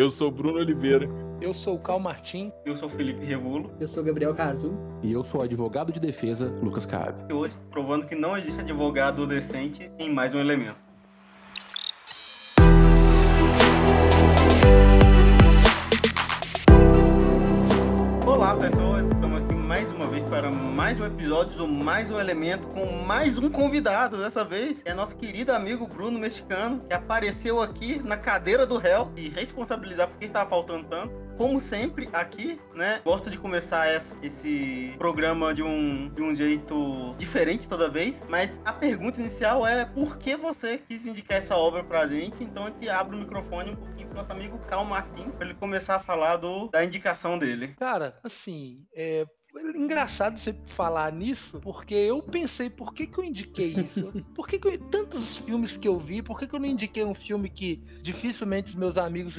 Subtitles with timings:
[0.00, 1.06] Eu sou Bruno Oliveira.
[1.42, 2.50] Eu sou o Cal Martim.
[2.64, 3.70] Eu sou Felipe Revulo.
[3.78, 4.72] Eu sou Gabriel Cazu.
[5.02, 7.22] E eu sou o advogado de defesa, Lucas Cabe.
[7.28, 10.89] E hoje, provando que não existe advogado decente em mais um elemento.
[20.90, 24.18] Mais um episódio Mais um Elemento com mais um convidado.
[24.18, 29.08] Dessa vez é nosso querido amigo Bruno Mexicano, que apareceu aqui na cadeira do réu
[29.16, 33.86] e responsabilizar porque estava faltando tanto como sempre, aqui, né, gosto de começar
[34.22, 39.86] esse programa de um, de um jeito diferente toda vez, mas a pergunta inicial é
[39.86, 42.44] por que você quis indicar essa obra pra gente?
[42.44, 45.54] Então a gente abre o microfone um pouquinho pro nosso amigo Cal Martins, pra ele
[45.54, 47.68] começar a falar do, da indicação dele.
[47.78, 49.24] Cara, assim, é,
[49.74, 54.12] engraçado você falar nisso, porque eu pensei, por que, que eu indiquei isso?
[54.34, 57.04] Por que, que eu, tantos filmes que eu vi, por que, que eu não indiquei
[57.04, 59.36] um filme que dificilmente os meus amigos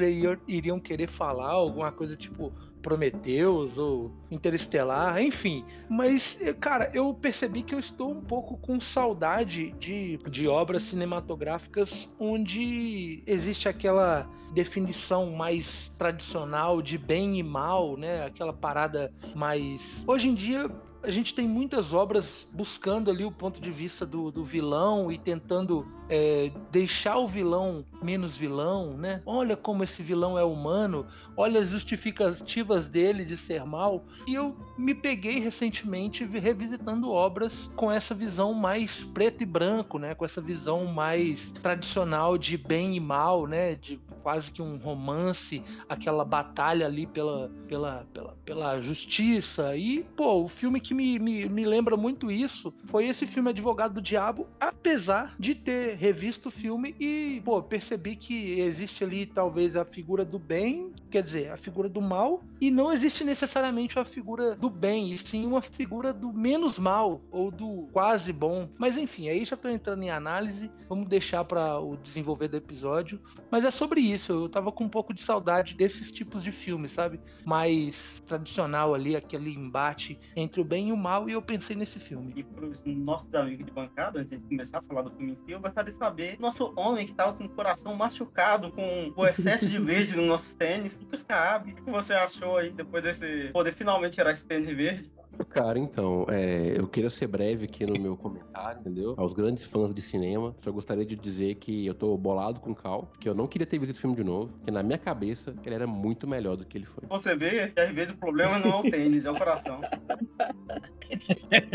[0.47, 5.63] iriam querer falar, alguma coisa tipo Prometheus ou Interestelar, enfim.
[5.89, 12.09] Mas, cara, eu percebi que eu estou um pouco com saudade de, de obras cinematográficas
[12.19, 18.25] onde existe aquela definição mais tradicional de bem e mal, né?
[18.25, 20.03] Aquela parada mais.
[20.07, 20.69] Hoje em dia
[21.03, 25.17] a gente tem muitas obras buscando ali o ponto de vista do, do vilão e
[25.17, 29.21] tentando é, deixar o vilão menos vilão, né?
[29.25, 31.07] Olha como esse vilão é humano,
[31.37, 34.03] olha as justificativas dele de ser mal.
[34.27, 40.13] E eu me peguei recentemente revisitando obras com essa visão mais preto e branco, né?
[40.13, 43.75] Com essa visão mais tradicional de bem e mal, né?
[43.75, 49.75] De quase que um romance, aquela batalha ali pela, pela, pela, pela justiça.
[49.75, 53.95] E, pô, o filme que me, me, me lembra muito isso foi esse filme Advogado
[53.95, 59.75] do Diabo, apesar de ter revisto o filme e, pô, percebi que existe ali talvez
[59.75, 64.05] a figura do bem, quer dizer, a figura do mal, e não existe necessariamente a
[64.05, 68.69] figura do bem, e sim uma figura do menos mal ou do quase bom.
[68.77, 73.19] Mas enfim, aí já tô entrando em análise, vamos deixar para o desenvolver do episódio.
[73.49, 76.91] Mas é sobre isso, eu tava com um pouco de saudade desses tipos de filmes,
[76.91, 77.19] sabe?
[77.45, 81.99] Mais tradicional ali, aquele embate entre o bem e o mal, e eu pensei nesse
[81.99, 82.33] filme.
[82.35, 85.51] E pros nossos amigos de bancada, antes de começar a falar do filme em si,
[85.51, 89.67] eu gostaria de saber, nosso homem que tava com o coração machucado com o excesso
[89.67, 90.99] de verde no nosso tênis?
[91.01, 95.11] O que você achou aí depois desse poder finalmente tirar esse tênis verde?
[95.49, 99.15] Cara, então, é, eu queria ser breve aqui no meu comentário, entendeu?
[99.17, 102.75] Aos grandes fãs de cinema, só gostaria de dizer que eu tô bolado com o
[102.75, 105.53] Cal, que eu não queria ter visto esse filme de novo, que na minha cabeça
[105.65, 107.03] ele era muito melhor do que ele foi.
[107.09, 109.81] Você vê que às vezes o problema não é o tênis, é o coração.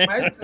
[0.06, 0.38] Mas,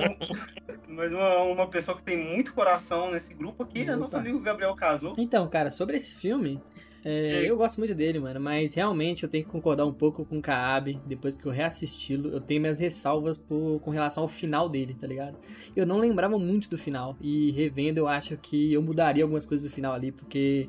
[0.87, 4.75] mas uma, uma, pessoa que tem muito coração nesse grupo aqui é nosso amigo Gabriel
[4.75, 5.15] Caso.
[5.17, 6.61] Então, cara, sobre esse filme,
[7.05, 10.39] é, eu gosto muito dele, mano, mas realmente eu tenho que concordar um pouco com
[10.39, 11.01] o Kaab.
[11.07, 15.07] Depois que eu reassisti-lo, eu tenho minhas ressalvas por, com relação ao final dele, tá
[15.07, 15.37] ligado?
[15.75, 19.69] Eu não lembrava muito do final, e revendo eu acho que eu mudaria algumas coisas
[19.69, 20.69] do final ali, porque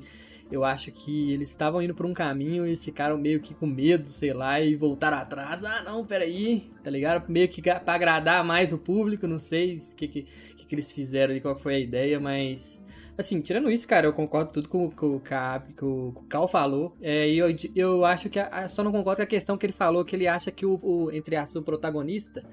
[0.52, 4.08] eu acho que eles estavam indo por um caminho e ficaram meio que com medo,
[4.10, 5.64] sei lá, e voltaram atrás.
[5.64, 7.28] Ah, não, peraí, tá ligado?
[7.30, 10.24] Meio que pra agradar mais o público, não sei o que, que,
[10.58, 12.83] que, eles fizeram ali, qual foi a ideia, mas
[13.18, 16.98] Assim, tirando isso, cara, eu concordo tudo com, com, com, com o Cal falou.
[17.00, 18.40] É, e eu, eu acho que.
[18.40, 20.80] A, só não concordo com a questão que ele falou, que ele acha que o,
[20.82, 22.44] o entre aspas, o protagonista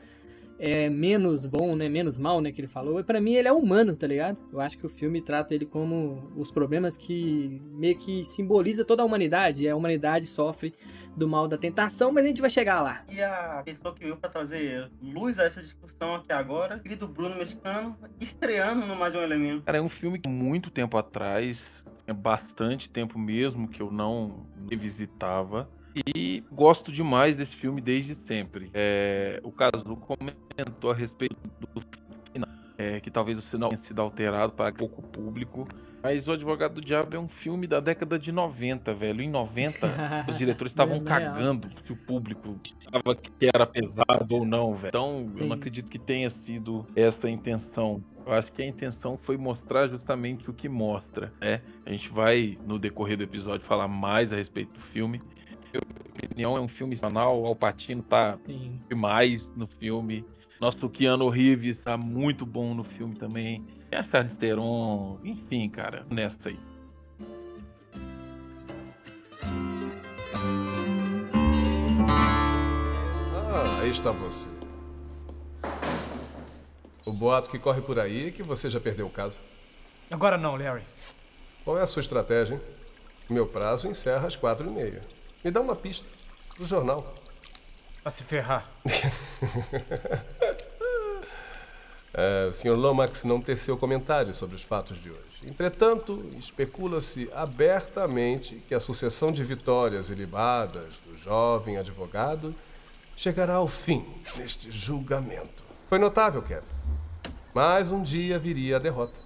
[0.60, 1.88] é menos bom, né?
[1.88, 2.52] Menos mal, né?
[2.52, 3.00] Que ele falou.
[3.00, 4.38] E pra mim ele é humano, tá ligado?
[4.52, 9.02] Eu acho que o filme trata ele como os problemas que meio que simboliza toda
[9.02, 9.64] a humanidade.
[9.64, 10.74] E a humanidade sofre
[11.16, 13.02] do mal da tentação, mas a gente vai chegar lá.
[13.10, 17.36] E a pessoa que veio para trazer luz a essa discussão aqui agora, querido Bruno
[17.36, 19.64] Mexicano, estreando no Mais Um Elemento.
[19.64, 21.62] Cara, é um filme que muito tempo atrás,
[22.06, 25.68] é bastante tempo mesmo que eu não revisitava.
[25.94, 28.70] E gosto demais desse filme desde sempre.
[28.72, 31.36] É, o Caso comentou a respeito
[31.74, 31.82] do
[32.32, 35.66] final, é, que talvez o sinal tenha sido alterado para pouco público.
[36.02, 39.20] Mas O Advogado do Diabo é um filme da década de 90, velho.
[39.20, 39.86] Em 90,
[40.30, 44.88] os diretores estavam cagando se o público achava que era pesado ou não, velho.
[44.88, 45.40] Então, Sim.
[45.40, 48.02] eu não acredito que tenha sido essa a intenção.
[48.26, 51.60] Eu acho que a intenção foi mostrar justamente o que mostra, né?
[51.84, 55.20] A gente vai, no decorrer do episódio, falar mais a respeito do filme.
[55.72, 57.40] Minha opinião, é um filme banal.
[57.40, 58.80] O Alpatino tá Sim.
[58.88, 60.24] demais no filme.
[60.60, 63.64] Nosso Keanu Reeves tá muito bom no filme também.
[63.90, 66.58] É a Charlize Theron, enfim, cara, nessa aí.
[73.52, 74.50] Ah, aí está você.
[77.06, 79.40] O boato que corre por aí é que você já perdeu o caso.
[80.10, 80.82] Agora não, Larry.
[81.64, 82.60] Qual é a sua estratégia, hein?
[83.28, 85.00] Meu prazo encerra às quatro e meia.
[85.44, 86.08] Me dá uma pista.
[86.58, 87.14] Do jornal.
[88.04, 88.68] A se ferrar.
[92.12, 92.74] É, o Sr.
[92.74, 95.46] Lomax não teceu comentários sobre os fatos de hoje.
[95.46, 102.52] Entretanto, especula-se abertamente que a sucessão de vitórias ilibadas do jovem advogado
[103.16, 104.04] chegará ao fim
[104.36, 105.62] neste julgamento.
[105.88, 106.66] Foi notável, Kevin.
[107.54, 109.18] Mas um dia viria a derrota.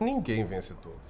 [0.00, 1.03] Ninguém vence todas.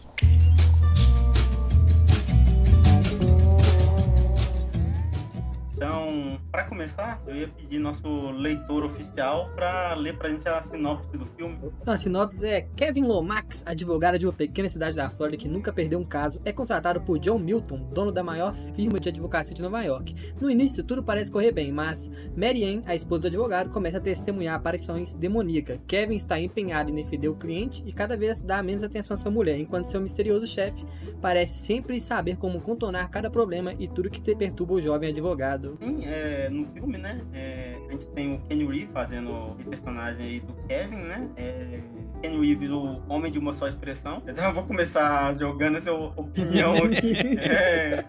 [5.76, 11.16] Então, para começar, eu ia pedir nosso leitor oficial para ler pra gente a sinopse
[11.16, 11.58] do filme.
[11.82, 15.72] Então, a sinopse é Kevin Lomax, advogado de uma pequena cidade da Flórida que nunca
[15.72, 19.62] perdeu um caso, é contratado por John Milton, dono da maior firma de advocacia de
[19.62, 20.14] Nova York.
[20.40, 24.00] No início, tudo parece correr bem, mas Mary Ann, a esposa do advogado, começa a
[24.00, 25.80] testemunhar aparições demoníacas.
[25.88, 29.30] Kevin está empenhado em defender o cliente e cada vez dá menos atenção à sua
[29.30, 30.86] mulher, enquanto seu misterioso chefe
[31.20, 35.63] parece sempre saber como contornar cada problema e tudo que perturba o jovem advogado.
[35.78, 37.20] Sim, é, no filme, né?
[37.32, 41.30] é, a gente tem o Ken Reeves fazendo esse personagem aí do Kevin, né?
[41.36, 41.80] É,
[42.24, 44.22] Ken Reeves, o homem de uma só expressão.
[44.26, 47.38] Eu já vou começar jogando essa opinião aqui.
[47.38, 48.02] É,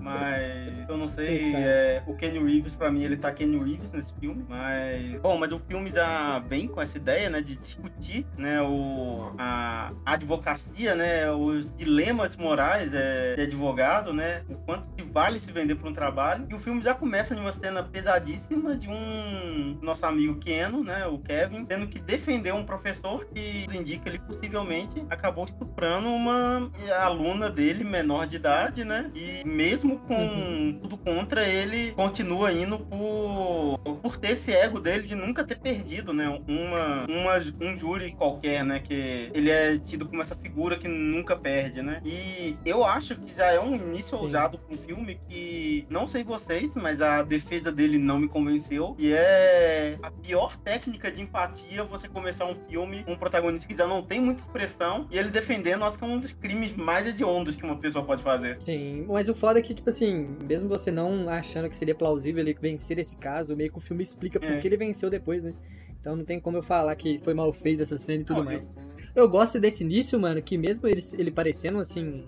[0.00, 1.54] mas eu não sei.
[1.54, 4.42] é, o Ken Reeves, pra mim, ele tá Ken Reeves nesse filme.
[4.48, 5.20] Mas.
[5.20, 7.42] Bom, mas o filme já vem com essa ideia, né?
[7.42, 8.62] De discutir, né?
[8.62, 11.30] O, a advocacia, né?
[11.30, 14.44] Os dilemas morais é, de advogado, né?
[14.48, 16.46] O quanto que vale se vender por um trabalho.
[16.48, 21.06] E o filme já começa numa cena pesadíssima de um nosso amigo Keno, né?
[21.06, 23.41] O Kevin, tendo que defender um professor que
[23.72, 29.10] indica ele possivelmente acabou estuprando uma aluna dele, menor de idade, né?
[29.14, 35.14] E mesmo com tudo contra, ele continua indo por, por ter esse ego dele de
[35.14, 36.28] nunca ter perdido, né?
[36.46, 38.80] Uma, uma, um júri qualquer, né?
[38.80, 42.00] Que ele é tido como essa figura que nunca perde, né?
[42.04, 44.24] E eu acho que já é um início Sim.
[44.24, 48.94] ousado com um filme que, não sei vocês, mas a defesa dele não me convenceu.
[48.98, 53.76] E é a pior técnica de empatia você começar um filme com um protagonista que
[53.76, 57.06] já não tem muita expressão e ele defendendo, acho que é um dos crimes mais
[57.06, 58.58] hediondos que uma pessoa pode fazer.
[58.60, 62.40] Sim, mas o foda é que, tipo assim, mesmo você não achando que seria plausível
[62.42, 64.58] ele vencer esse caso, meio que o filme explica por É.
[64.58, 65.54] que ele venceu depois, né?
[65.98, 68.44] Então não tem como eu falar que foi mal feito essa cena e tudo Não,
[68.44, 68.70] mais.
[69.14, 72.24] Eu gosto desse início, mano, que mesmo ele, ele parecendo assim.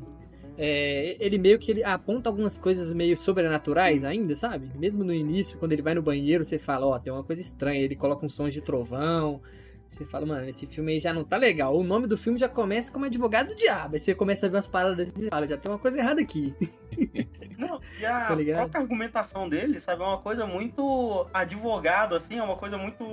[0.57, 4.71] é, ele meio que ele aponta algumas coisas meio sobrenaturais ainda, sabe?
[4.79, 7.81] Mesmo no início, quando ele vai no banheiro, você fala, ó, tem uma coisa estranha.
[7.81, 9.41] Ele coloca uns sons de trovão.
[9.87, 11.77] Você fala, mano, esse filme aí já não tá legal.
[11.77, 13.95] O nome do filme já começa como Advogado do Diabo.
[13.95, 16.55] Aí você começa a ver umas paradas e fala, já tem uma coisa errada aqui.
[17.57, 22.43] Não, e a Tá própria argumentação dele, sabe, é uma coisa muito advogado, assim, é
[22.43, 23.05] uma coisa muito,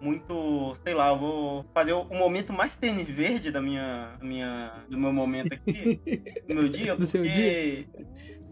[0.00, 4.98] muito, sei lá, eu vou fazer o momento mais tênis verde da minha, minha, do
[4.98, 6.00] meu momento aqui,
[6.48, 7.86] do meu dia, Do seu porque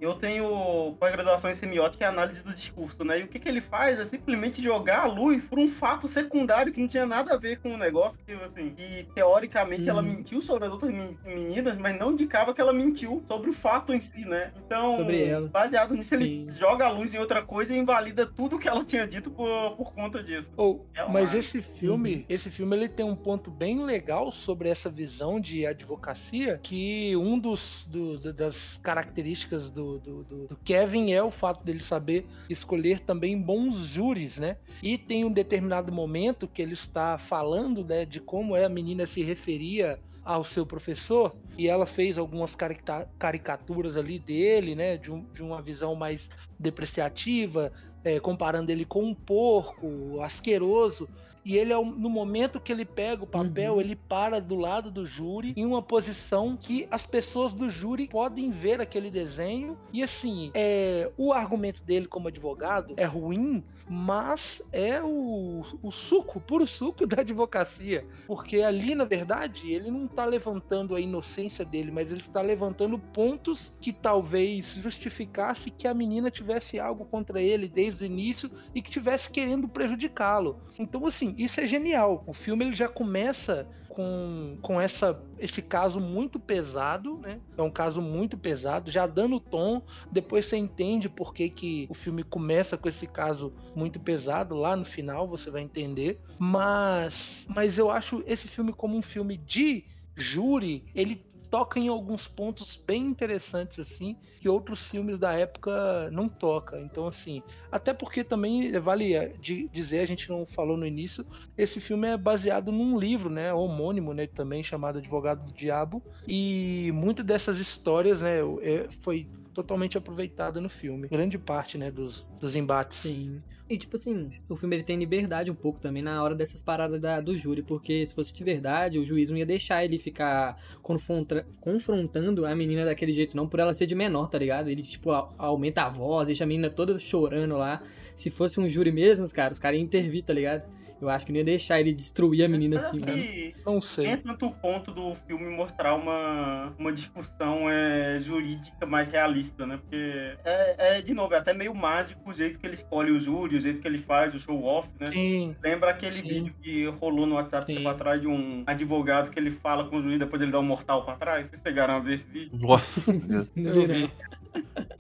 [0.01, 3.61] eu tenho pós-graduação em semiótica e análise do discurso, né, e o que que ele
[3.61, 7.37] faz é simplesmente jogar a luz por um fato secundário que não tinha nada a
[7.37, 10.09] ver com o negócio, que, assim, que teoricamente ela Uhum.
[10.09, 13.93] mentiu sobre as outras men- meninas, mas não indicava que ela mentiu sobre o fato
[13.93, 15.49] em si, né, então, Sobre ela.
[15.49, 16.49] baseado nisso, ele Sim.
[16.59, 19.93] joga a luz em outra coisa e invalida tudo que ela tinha dito por, por
[19.95, 20.51] conta disso.
[20.57, 24.91] Ou, É mas esse filme, esse filme ele tem um ponto bem legal sobre essa
[24.91, 31.13] visão de advocacia, que um dos do- do- das características do, do, do- do Kevin
[31.13, 34.57] é o fato dele saber escolher também bons júris, né?
[34.83, 39.07] E tem um determinado momento que ele está falando, né, de como é a menina
[39.07, 45.13] se referia ao seu professor e ela fez algumas carica- caricaturas ali dele, né, de,
[45.13, 47.73] um- de uma visão mais depreciativa,
[48.05, 51.09] é, comparando ele com um porco asqueroso.
[51.47, 53.81] E ele, ao- no momento que ele pega o papel, Uhum.
[53.81, 58.51] ele para do lado do júri, em uma posição que as pessoas do júri podem
[58.51, 59.79] ver aquele desenho.
[59.93, 66.41] E assim, é, o argumento dele como advogado é ruim, mas é o, o suco,
[66.41, 68.05] puro suco da advocacia.
[68.27, 72.99] Porque ali, na verdade, ele não está levantando a inocência dele, mas ele está levantando
[72.99, 78.83] pontos que talvez justificasse que a menina tivesse algo contra ele desde o início e
[78.83, 80.59] que tivesse querendo prejudicá-lo.
[80.81, 82.23] Então, assim, isso é genial.
[82.27, 87.41] O filme ele já começa com, com essa, esse caso muito pesado, né?
[87.57, 89.81] É um caso muito pesado, já dando tom.
[90.13, 94.55] Depois você entende por que, que o filme começa com esse caso muito pesado.
[94.55, 96.21] Lá no final você vai entender.
[96.39, 101.23] Mas, mas eu acho esse filme como um filme de júri, ele
[101.57, 106.79] toca em alguns pontos bem interessantes assim que outros filmes da época não toca.
[106.79, 109.35] Então assim, até porque também vale
[109.73, 111.25] dizer, a gente não falou no início,
[111.57, 116.91] esse filme é baseado num livro, né, homônimo, né, também chamado Advogado do Diabo, e
[116.93, 121.09] muitas dessas histórias, né, é, foi totalmente aproveitada no filme.
[121.09, 122.99] Grande parte, né, dos, dos embates.
[122.99, 123.43] Sim.
[123.69, 127.01] E tipo assim, o filme ele tem liberdade um pouco também na hora dessas paradas
[127.01, 130.61] da, do júri, porque se fosse de verdade, o juiz não ia deixar ele ficar
[130.83, 134.69] confronta, confrontando a menina daquele jeito, não, por ela ser de menor, tá ligado?
[134.69, 137.83] Ele, tipo, a, aumenta a voz, deixa a menina toda chorando lá.
[138.15, 140.63] Se fosse um júri mesmo, cara, os caras iam intervir, tá ligado?
[141.01, 143.53] Eu acho que não ia deixar ele destruir a menina assim, né?
[143.65, 144.07] Não sei.
[144.07, 149.77] Entra no ponto do filme mostrar uma, uma discussão é, jurídica mais realista, né?
[149.77, 153.21] Porque, é, é, de novo, é até meio mágico o jeito que ele escolhe o
[153.21, 155.07] júri, o jeito que ele faz o show-off, né?
[155.09, 155.55] Sim.
[155.63, 156.29] Lembra aquele Sim.
[156.29, 160.03] vídeo que rolou no WhatsApp tempo atrás de um advogado que ele fala com o
[160.03, 161.47] juiz depois ele dá um mortal pra trás?
[161.47, 162.57] Vocês chegaram a ver esse vídeo?
[162.59, 163.13] Nossa,
[163.55, 164.11] não vi,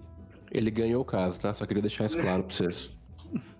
[0.50, 1.52] Ele ganhou o caso, tá?
[1.52, 2.90] Só queria deixar isso claro pra vocês.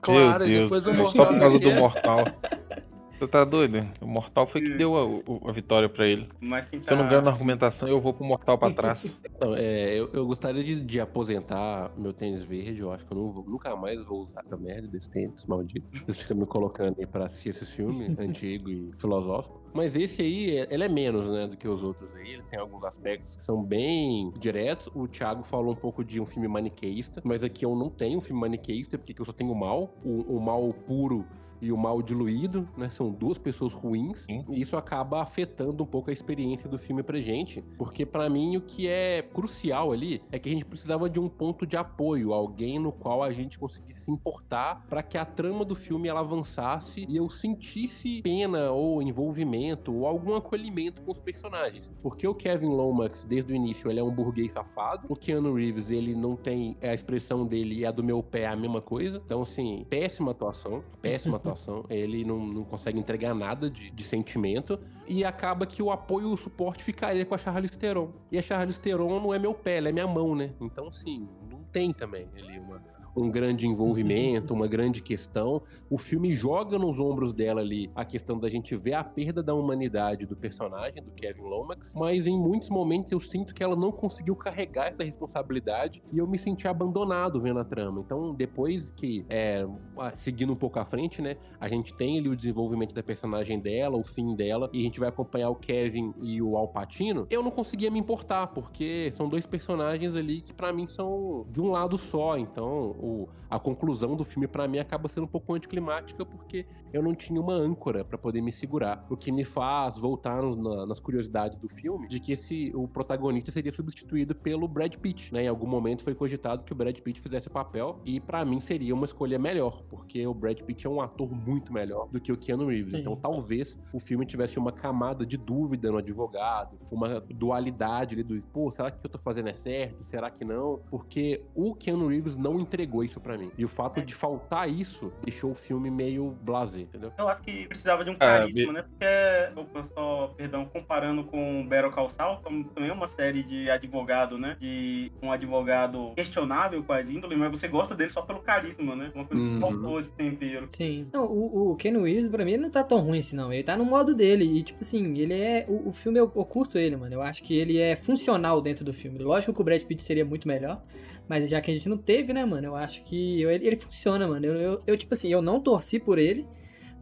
[0.06, 0.62] Claro, Meu Deus.
[0.70, 1.26] depois o Só Mortal.
[1.26, 2.18] por causa do Mortal.
[3.18, 3.88] Você tá doido?
[4.02, 6.28] O Mortal foi que deu a, a vitória pra ele.
[6.38, 6.88] Mas quem tá...
[6.88, 9.18] Se eu não ganho na argumentação, eu vou pro Mortal pra trás.
[9.40, 12.80] Não, é, eu, eu gostaria de, de aposentar meu tênis verde.
[12.80, 15.86] Eu acho que eu não vou- nunca mais vou usar essa merda desse tênis maldito.
[16.04, 19.62] Vocês ficam me colocando aí pra assistir esses filmes antigo e filosófico.
[19.76, 22.32] Mas esse aí, ele é menos, né, do que os outros aí.
[22.32, 24.88] Ele tem alguns aspectos que são bem diretos.
[24.94, 28.20] O Thiago falou um pouco de um filme maniqueísta, mas aqui eu não tenho um
[28.22, 29.94] filme maniqueísta, porque eu só tenho o mal.
[30.02, 31.26] O, o mal puro
[31.60, 32.88] e o mal diluído, né?
[32.88, 34.20] São duas pessoas ruins.
[34.20, 34.44] Sim.
[34.48, 37.62] E isso acaba afetando um pouco a experiência do filme pra gente.
[37.76, 41.28] Porque pra mim o que é crucial ali é que a gente precisava de um
[41.28, 45.64] ponto de apoio, alguém no qual a gente conseguisse se importar pra que a trama
[45.64, 51.20] do filme ela avançasse e eu sentisse pena ou envolvimento ou algum acolhimento com os
[51.20, 51.92] personagens.
[52.02, 55.06] Porque o Kevin Lomax, desde o início, ele é um burguês safado.
[55.08, 58.46] O Keanu Reeves, ele não tem a expressão dele e a do meu pé é
[58.46, 59.20] a mesma coisa.
[59.24, 61.36] Então, assim, péssima atuação, péssima
[61.88, 64.78] Ele não, não consegue entregar nada de, de sentimento.
[65.06, 68.10] E acaba que o apoio e o suporte ficaria com a Charlize Theron.
[68.30, 70.52] E a Charlize Theron não é meu pé, ela é minha mão, né?
[70.60, 72.82] Então, sim, não tem também ali uma,
[73.16, 75.62] um grande envolvimento, uma grande questão.
[75.88, 79.54] O filme joga nos ombros dela ali a questão da gente ver a perda da
[79.54, 83.90] humanidade do personagem, do Kevin Lomax, mas em muitos momentos eu sinto que ela não
[83.90, 88.00] conseguiu carregar essa responsabilidade e eu me senti abandonado vendo a trama.
[88.04, 89.66] Então, depois que, é,
[90.14, 93.96] seguindo um pouco à frente, né, a gente tem ali o desenvolvimento da personagem dela,
[93.96, 97.42] o fim dela, e a gente vai acompanhar o Kevin e o Al Pacino, eu
[97.42, 101.70] não conseguia me importar, porque são dois personagens ali que para mim são de um
[101.70, 106.24] lado só, então o, a conclusão do filme para mim acaba sendo um pouco anticlimática
[106.24, 110.42] porque eu não tinha uma âncora para poder me segurar, o que me faz voltar
[110.42, 115.32] na- nas curiosidades do filme de que esse o protagonista seria substituído pelo Brad Pitt,
[115.32, 115.44] né?
[115.44, 118.60] Em algum momento foi cogitado que o Brad Pitt fizesse o papel e para mim
[118.60, 122.32] seria uma escolha melhor, porque o Brad Pitt é um ator muito melhor do que
[122.32, 122.92] o Keanu Reeves.
[122.92, 123.00] Sim.
[123.00, 128.40] Então talvez o filme tivesse uma camada de dúvida no advogado, uma dualidade ali do,
[128.52, 130.02] pô, será que o que eu tô fazendo é certo?
[130.04, 130.80] Será que não?
[130.90, 133.50] Porque o Keanu Reeves não entregou isso pra mim.
[133.56, 137.12] E o fato de faltar isso deixou o filme meio blasé, entendeu?
[137.18, 138.82] Eu acho que precisava de um Ah, carisma, me- né?
[138.82, 143.68] Porque, opa, só, perdão, comparando com Better Call Saul, como também é uma série de
[143.70, 144.56] advogado, né?
[144.60, 149.10] De um advogado questionável com as índoles, mas você gosta dele só pelo carisma, né?
[149.14, 149.54] Uma coisa Uhum.
[149.54, 150.66] que faltou esse tempero.
[150.70, 151.08] Sim.
[151.12, 153.52] Não, o, o Ken Reeves, pra mim, ele não tá tão ruim assim, não.
[153.52, 154.44] Ele tá no modo dele.
[154.44, 155.64] E, tipo assim, ele é.
[155.68, 157.14] O, o filme, eu, eu curto ele, mano.
[157.14, 159.18] Eu acho que ele é funcional dentro do filme.
[159.18, 160.82] Lógico que o Brad Pitt seria muito melhor.
[161.28, 162.68] Mas já que a gente não teve, né, mano?
[162.68, 164.46] Eu acho que eu- ele, funciona, mano.
[164.46, 166.46] Eu, eu, eu, tipo assim, eu não torci por ele.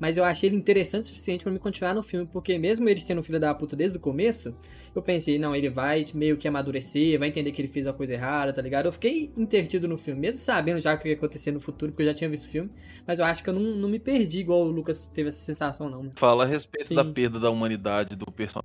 [0.01, 2.29] Mas eu achei ele interessante o suficiente pra me continuar no filme.
[2.33, 4.57] Porque mesmo ele sendo um filho da puta desde o começo,
[4.95, 8.13] eu pensei, não, ele vai meio que amadurecer, vai entender que ele fez a coisa
[8.15, 8.87] errada, tá ligado?
[8.87, 12.03] Eu fiquei intertido no filme, mesmo sabendo já o que ia acontecer no futuro, porque
[12.03, 12.71] eu já tinha visto o filme.
[13.07, 15.89] Mas eu acho que eu não, não me perdi igual o Lucas teve essa sensação,
[15.89, 16.05] não.
[16.05, 16.11] né?
[16.17, 16.95] Fala a respeito Sim.
[16.95, 18.65] da perda da humanidade do personagem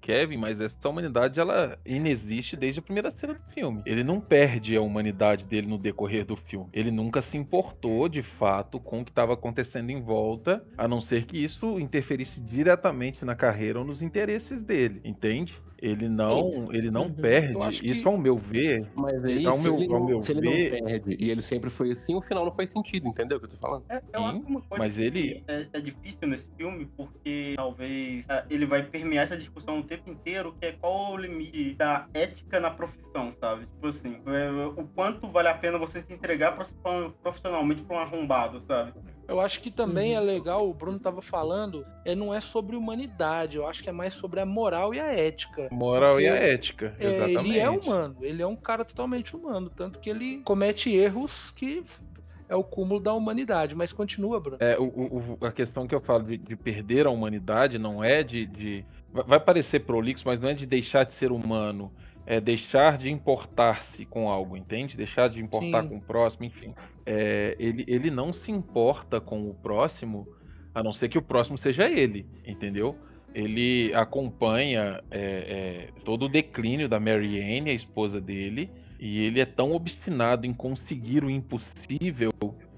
[0.00, 3.82] Kevin, mas essa humanidade ela inexiste desde a primeira cena do filme.
[3.86, 6.68] Ele não perde a humanidade dele no decorrer do filme.
[6.72, 11.00] Ele nunca se importou de fato com o que estava acontecendo em volta, a não
[11.00, 15.54] ser que isso interferisse diretamente na carreira ou nos interesses dele, entende?
[15.78, 17.12] Ele não, ele não Uhum.
[17.14, 17.80] perde.
[17.80, 20.30] Que- Isso ao meu ver, Mas aí, Ao se, meu- ele, ao não, meu se
[20.30, 23.38] ele ver- não perde e ele sempre foi assim, o final não faz sentido, entendeu
[23.38, 23.84] o que eu tô falando?
[23.88, 26.86] É, eu Sim, acho que uma coisa mas que ele- é, é difícil nesse filme,
[26.96, 31.16] porque talvez é, ele vai permear essa discussão o tempo inteiro, que é qual o
[31.16, 33.66] limite da ética na profissão, sabe?
[33.66, 36.72] Tipo assim, é, o quanto vale a pena você se entregar prof-
[37.20, 38.92] profissionalmente pra um arrombado, sabe?
[39.32, 40.18] Eu acho que também Uhum.
[40.18, 43.92] é legal, o Bruno tava falando, é, não é sobre humanidade, eu acho que é
[43.92, 45.68] mais sobre a moral e a ética.
[45.72, 46.94] Moral e a ética.
[47.00, 47.38] É, exatamente.
[47.48, 51.82] ele é humano, ele é um cara totalmente humano, tanto que ele comete erros que
[52.46, 54.58] é o cúmulo da humanidade, mas continua, Bruno.
[54.60, 58.22] É, o- o- a questão que eu falo de, de perder a humanidade não é
[58.22, 61.90] de, de- vai- Vai parecer prolixo, mas não é de deixar de ser humano.
[62.24, 64.96] É deixar de importar-se com algo, entende?
[64.96, 65.88] Deixar de importar Sim.
[65.88, 66.74] com o próximo, enfim.
[67.04, 70.26] É, ele, ele não se importa com o próximo,
[70.74, 72.96] a não ser que o próximo seja ele, entendeu?
[73.34, 79.40] Ele acompanha é, é, todo o declínio da Mary Anne, a esposa dele, e ele
[79.40, 82.30] é tão obstinado em conseguir o impossível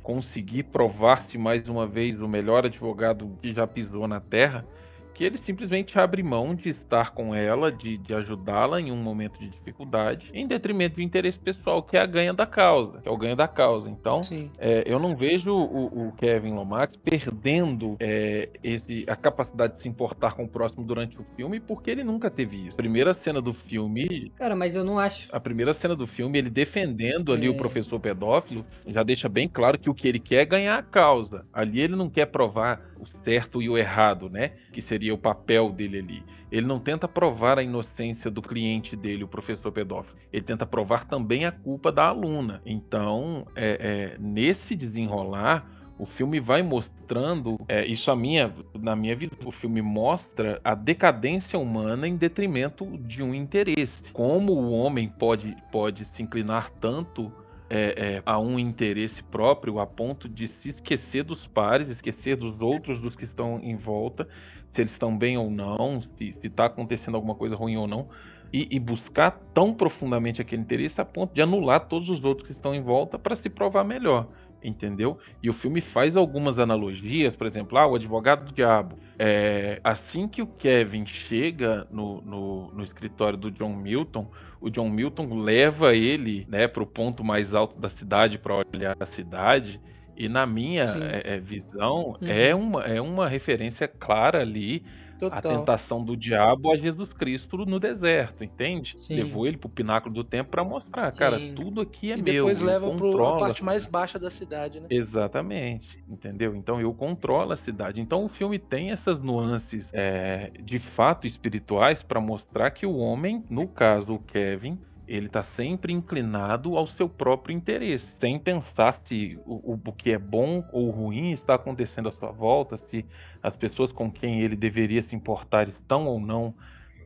[0.04, 4.64] conseguir provar-se mais uma vez o melhor advogado que já pisou na Terra,
[5.14, 9.38] que ele simplesmente abre mão de estar com ela, de, de ajudá-la em um momento
[9.38, 13.10] de dificuldade, em detrimento do interesse pessoal, que é a ganha da causa, que é
[13.10, 13.88] o ganho da causa.
[13.88, 14.20] Então,
[14.58, 19.88] é, eu não vejo o, o Kevin Lomax perdendo é, esse, a capacidade de se
[19.88, 22.72] importar com o próximo durante o filme, porque ele nunca teve isso.
[22.72, 25.28] A primeira cena do filme, Cara, mas eu não acho.
[25.34, 27.50] a primeira cena do filme, ele defendendo ali É.
[27.50, 30.82] o professor pedófilo, já deixa bem claro que o que ele quer é ganhar a
[30.82, 31.44] causa.
[31.52, 34.52] Ali ele não quer provar o certo e o errado, né?
[34.72, 36.22] Que seria o papel dele ali.
[36.52, 40.16] Ele não tenta provar a inocência do cliente dele, o professor pedófilo.
[40.32, 42.62] Ele tenta provar também a culpa da aluna.
[42.64, 45.66] Então, é, é, nesse desenrolar,
[45.98, 50.74] o filme vai mostrando, é, isso a minha, na minha visão, o filme mostra a
[50.74, 54.02] decadência humana em detrimento de um interesse.
[54.12, 57.32] Como o homem pode, pode se inclinar tanto
[57.68, 62.60] é, é, a um interesse próprio a ponto de se esquecer dos pares, esquecer dos
[62.60, 64.28] outros, dos que estão em volta,
[64.74, 68.08] se eles estão bem ou não, se está acontecendo alguma coisa ruim ou não,
[68.52, 72.52] e, e buscar tão profundamente aquele interesse a ponto de anular todos os outros que
[72.52, 74.28] estão em volta para se provar melhor
[74.64, 75.18] entendeu?
[75.42, 78.98] E o filme faz algumas analogias, por exemplo, ah, o advogado do diabo.
[79.18, 84.26] É, assim que o Kevin chega no, no, no escritório do John Milton,
[84.60, 88.96] o John Milton leva ele né, para o ponto mais alto da cidade para olhar
[88.98, 89.78] a cidade.
[90.16, 92.28] E na minha é, é, visão, Uhum.
[92.28, 94.82] é, uma, é uma referência clara ali
[95.26, 95.58] a Total.
[95.58, 98.92] tentação do diabo a Jesus Cristo no deserto, entende?
[98.96, 99.16] Sim.
[99.16, 101.54] Levou ele pro pináculo do tempo para mostrar, cara, Sim.
[101.54, 102.34] tudo aqui é e meu.
[102.34, 104.86] depois eu leva para a controlo parte mais baixa da cidade, né?
[104.90, 106.54] Exatamente, entendeu?
[106.54, 108.00] Então eu controlo a cidade.
[108.00, 113.44] Então o filme tem essas nuances é, de fato espirituais para mostrar que o homem,
[113.48, 119.38] no caso o Kevin, ele está sempre inclinado ao seu próprio interesse, sem pensar se
[119.46, 123.04] o, o- que é bom ou ruim está acontecendo à sua volta, se
[123.42, 126.54] as pessoas com quem ele deveria se importar estão ou não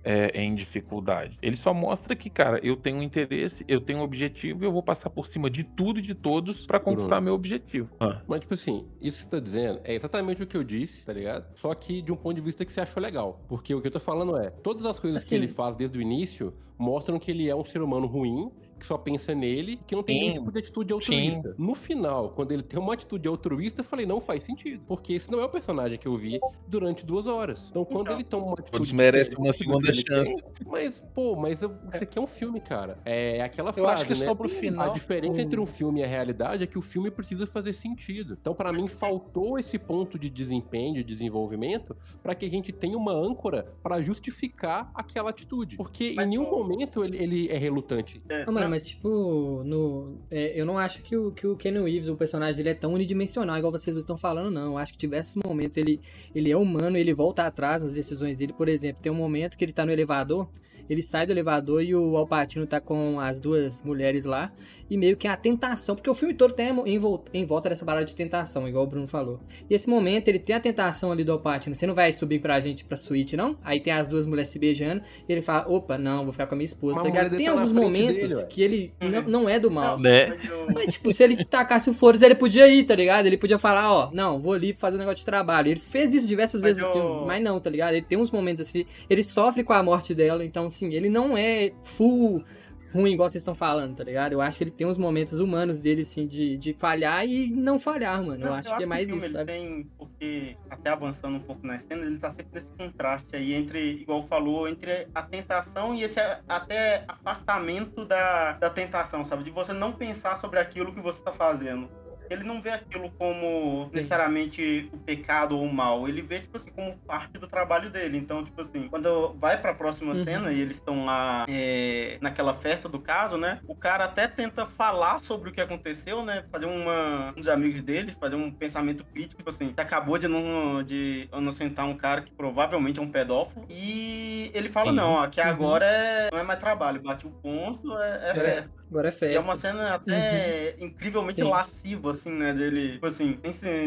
[0.04, 1.36] é, em dificuldade.
[1.42, 4.72] Ele só mostra que, cara, eu tenho um interesse, eu tenho um objetivo e eu
[4.72, 7.22] vou passar por cima de tudo e de todos para conquistar Bruno.
[7.22, 7.90] meu objetivo.
[8.00, 8.22] Ah.
[8.26, 11.12] Mas, tipo assim, isso que você tá dizendo é exatamente o que eu disse, tá
[11.12, 11.46] ligado?
[11.56, 13.44] Só que de um ponto de vista que você achou legal.
[13.48, 15.98] Porque o que eu tô falando é, todas as coisas Assim- que ele faz desde
[15.98, 19.94] o início mostram que ele é um ser humano ruim, que só pensa nele, que
[19.94, 20.40] não tem nenhum Sim.
[20.40, 21.54] tipo de atitude altruísta.
[21.58, 24.82] No final, quando ele tem uma atitude altruísta, eu falei, não faz sentido.
[24.86, 27.68] Porque esse não é o personagem que eu vi durante duas horas.
[27.70, 28.72] Então, quando Então, ele toma uma atitude.
[28.72, 30.34] Todos merecem diferente uma segunda chance.
[30.34, 32.98] tem, mas, pô, mas eu- isso aqui é um filme, cara.
[33.04, 34.24] É aquela Eu frase, acho que né?
[34.26, 34.90] sobre o final.
[34.90, 38.36] A diferença entre um filme e a realidade é que o filme precisa fazer sentido.
[38.40, 42.96] Então, pra mim, faltou esse ponto de desempenho, de desenvolvimento, pra que a gente tenha
[42.96, 45.76] uma âncora pra justificar aquela atitude.
[45.76, 48.22] Porque Mas em nenhum momento ele, ele é relutante.
[48.28, 51.72] É, Não, não, mas tipo, no, é, eu não acho que o, que o Ken
[51.82, 54.72] Reeves, o personagem dele, é tão unidimensional igual vocês estão falando, não.
[54.72, 56.00] Eu acho que diversos momentos ele,
[56.34, 58.52] ele é humano, ele volta atrás nas decisões dele.
[58.52, 60.48] Por exemplo, tem um momento que ele tá no elevador,
[60.88, 64.50] ele sai do elevador e o Alpatino tá com as duas mulheres lá,
[64.90, 67.68] e meio que é a tentação, porque o filme todo tem em, vol- em volta
[67.68, 69.38] dessa parada de tentação, igual o Bruno falou.
[69.68, 72.58] E esse momento ele tem a tentação ali do Alpatino, você não vai subir pra
[72.58, 73.56] gente pra suíte, não?
[73.62, 76.54] Aí tem as duas mulheres se beijando, e ele fala, opa, não, vou ficar com
[76.54, 79.70] a minha esposa, tá Tem tá alguns momentos dele, que ele não, não é do
[79.70, 79.98] mal.
[79.98, 80.38] Né?
[80.72, 83.26] mas tipo, se ele tacasse o foda ele podia ir, tá ligado?
[83.26, 85.68] Ele podia falar, ó, não, vou ali fazer um negócio de trabalho.
[85.68, 87.92] Ele fez isso diversas Mas vezes no eu- filme, mas não, tá ligado?
[87.94, 91.36] Ele tem uns momentos assim, ele sofre com a morte dela, então, assim, ele não
[91.36, 92.44] é full
[92.92, 94.32] ruim, igual vocês estão falando, tá ligado?
[94.32, 97.78] Eu acho que ele tem uns momentos humanos dele, assim, de, de falhar e não
[97.78, 98.42] falhar, mano.
[98.42, 99.52] Eu Não, acho que é mais isso, sabe?
[99.52, 104.00] tem, porque até avançando um pouco na cena, ele tá sempre nesse contraste aí entre,
[104.00, 109.44] igual falou, entre a tentação e esse até afastamento da, da tentação, sabe?
[109.44, 111.88] De você não pensar sobre aquilo que você tá fazendo.
[112.30, 116.08] Ele não vê aquilo como necessariamente o pecado ou o mal.
[116.08, 118.18] Ele vê, tipo assim, como parte do trabalho dele.
[118.18, 120.24] Então, tipo assim, quando vai pra próxima Uhum.
[120.24, 123.60] cena e eles estão lá é, naquela festa do caso, né?
[123.66, 126.44] O cara até tenta falar sobre o que aconteceu, né?
[126.52, 130.28] Fazer uma, um dos amigos dele, fazer um pensamento crítico, tipo assim, que acabou de,
[130.28, 133.66] não, de inocentar um cara que provavelmente é um pedófilo.
[133.68, 134.96] E ele fala, Sim.
[134.96, 135.46] não, ó, que Uhum.
[135.48, 139.26] agora é, não é mais trabalho, bate o ponto, é, é Agora é festa.
[139.26, 141.48] É E é uma cena até incrivelmente Sim.
[141.48, 142.52] lasciva, assim, né?
[142.52, 143.38] Dele, tipo assim,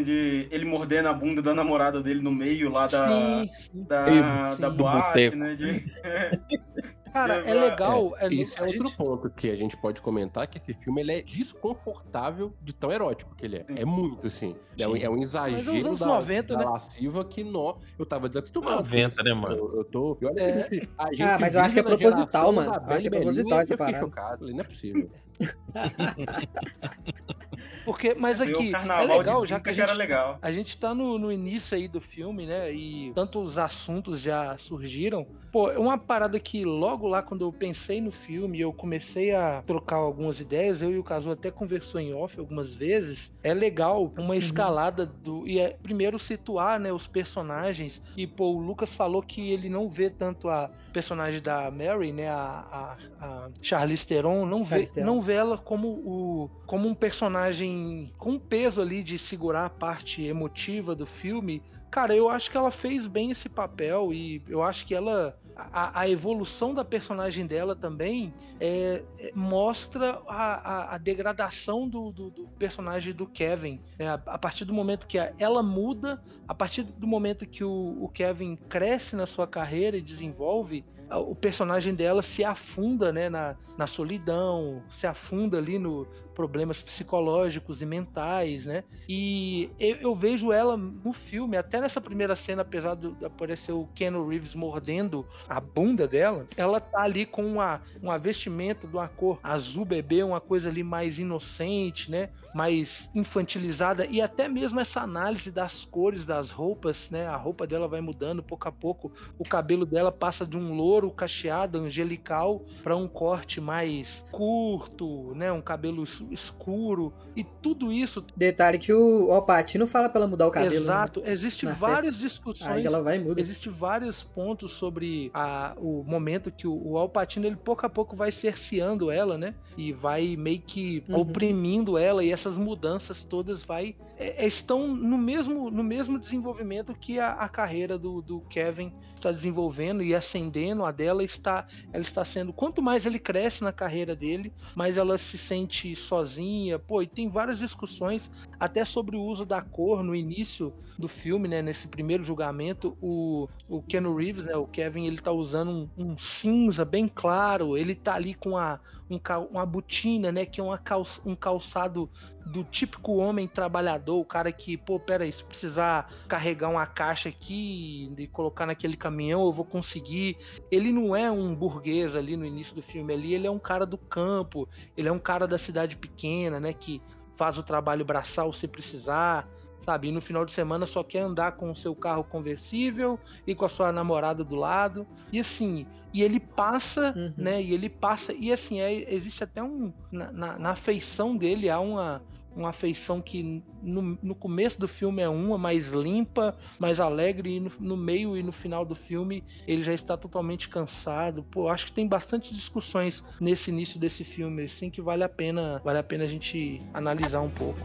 [0.04, 3.48] de ele mordendo a bunda da namorada dele no meio lá da, Sim,
[3.84, 4.60] da, Sim.
[4.60, 5.54] da boate, né?
[5.54, 5.84] De...
[7.12, 7.58] Cara, é Exato.
[7.58, 8.14] legal.
[8.18, 11.00] É, Isso é a outro gente- ponto que a gente pode comentar, que esse filme
[11.02, 13.66] ele é desconfortável de tão erótico que ele é.
[13.76, 14.56] É muito, assim.
[14.78, 16.64] É um, é um exagero anos da, 90, da né?
[16.64, 18.76] lasciva que nó, eu tava desacostumado.
[18.78, 19.22] com 90, isso.
[19.24, 19.56] né, mano?
[19.56, 20.16] Eu, eu tô...
[20.20, 20.52] E olha que É.
[20.52, 22.72] a gente, a gente Ah, mas eu acho que é proposital, mano.
[22.74, 23.98] Eu acho que é proposital essa eu fiquei parada.
[23.98, 24.38] chocado.
[24.40, 25.10] Falei, não é possível.
[27.84, 30.38] Porque, mas aqui, é legal, já 30 que a que era gente legal.
[30.40, 32.72] A gente tá no, no início aí do filme, né?
[32.72, 35.26] E tantos assuntos já surgiram.
[35.50, 39.96] Pô, uma parada que logo lá quando eu pensei no filme, eu comecei a trocar
[39.96, 43.32] algumas ideias, eu e o Caso até conversou em off algumas vezes.
[43.42, 45.46] É legal uma escalada do.
[45.46, 48.00] E é primeiro situar, né, os personagens.
[48.16, 52.28] E, pô, o Lucas falou que ele não vê tanto a personagem da Mary, né?
[52.28, 55.06] A, a, a Charlize Theron, não vê, Charlize Theron.
[55.06, 60.22] não vê ela como, o, como um personagem com peso ali de segurar a parte
[60.22, 61.62] emotiva do filme.
[61.90, 65.38] Cara, eu acho que ela fez bem esse papel e eu acho que ela.
[65.56, 70.54] A, a evolução da personagem dela também é, é- mostra a,
[70.92, 73.80] a- a degradação do, do- do personagem do Kevin.
[73.98, 78.08] É, a, partir do momento que ela muda, a partir do momento que o, o
[78.08, 83.86] Kevin cresce na sua carreira e desenvolve, o personagem dela se afunda né, na, na
[83.86, 88.84] solidão, se afunda ali no problemas psicológicos e mentais, né?
[89.06, 93.86] E eu, eu vejo ela no filme, até nessa primeira cena, apesar de aparecer o
[93.94, 99.08] Keanu Reeves mordendo a bunda dela, ela tá ali com uma, uma vestimenta de uma
[99.08, 102.30] cor azul bebê, uma coisa ali mais inocente, né?
[102.54, 107.26] Mais infantilizada e até mesmo essa análise das cores das roupas, né?
[107.26, 111.10] A roupa dela vai mudando pouco a pouco, o cabelo dela passa de um louro
[111.10, 115.50] cacheado, angelical, para um corte mais curto, né?
[115.50, 118.22] Um cabelo es- escuro e tudo isso.
[118.36, 120.72] Detalhe que o Alpatino fala pra ela mudar o cabelo.
[120.74, 120.76] né?
[120.80, 121.22] Exato.
[121.24, 122.20] Existem Na várias festa.
[122.20, 122.70] discussões.
[122.70, 123.40] Aí ela vai e muda.
[123.40, 128.16] Existem vários pontos sobre a- o momento que o, o Alpatino, ele pouco a pouco
[128.16, 129.54] vai cerceando ela, né?
[129.76, 131.20] E vai meio que Uhum.
[131.20, 136.94] oprimindo ela, e essas mudanças todas vai é, é, estão no mesmo, no mesmo desenvolvimento
[136.94, 140.84] que a, a carreira do, do Kevin está desenvolvendo e ascendendo.
[140.84, 142.52] A dela está, ela está sendo.
[142.52, 146.78] Quanto mais ele cresce na carreira dele, mais ela se sente sozinha.
[146.78, 151.48] Pô, e tem várias discussões até sobre o uso da cor no início do filme,
[151.48, 151.62] né?
[151.62, 154.54] Nesse primeiro julgamento, o, o Keanu Reeves, né?
[154.56, 157.76] O Kevin, ele tá usando um, um cinza bem claro.
[157.76, 160.44] Ele tá ali com a, um, uma botina, né?
[160.44, 162.10] Que é uma calça, um calçado
[162.46, 167.28] do típico homem trabalhador, o cara que, pô, pera aí, se precisar carregar uma caixa
[167.28, 170.36] aqui e colocar naquele caminhão, eu vou conseguir.
[170.70, 173.86] Ele não é um burguês ali no início do filme ali, ele é um cara
[173.86, 177.00] do campo, ele é um cara da cidade pequena, né, que
[177.36, 179.48] faz o trabalho braçal se precisar,
[179.84, 180.08] sabe?
[180.08, 183.64] E no final de semana só quer andar com o seu carro conversível e com
[183.64, 185.06] a sua namorada do lado.
[185.32, 187.32] E assim, e ele passa, Uhum.
[187.36, 187.62] né?
[187.62, 189.92] E ele passa, e assim, é, existe até um.
[190.10, 192.22] Na, na, na afeição dele há uma.
[192.54, 197.60] Uma afeição que no, no começo do filme é uma, mais limpa, mais alegre, e
[197.60, 201.42] no, no meio e no final do filme ele já está totalmente cansado.
[201.44, 205.80] Pô, acho que tem bastante discussões nesse início desse filme, assim, que vale a pena,
[205.82, 207.80] vale a pena a gente analisar um pouco.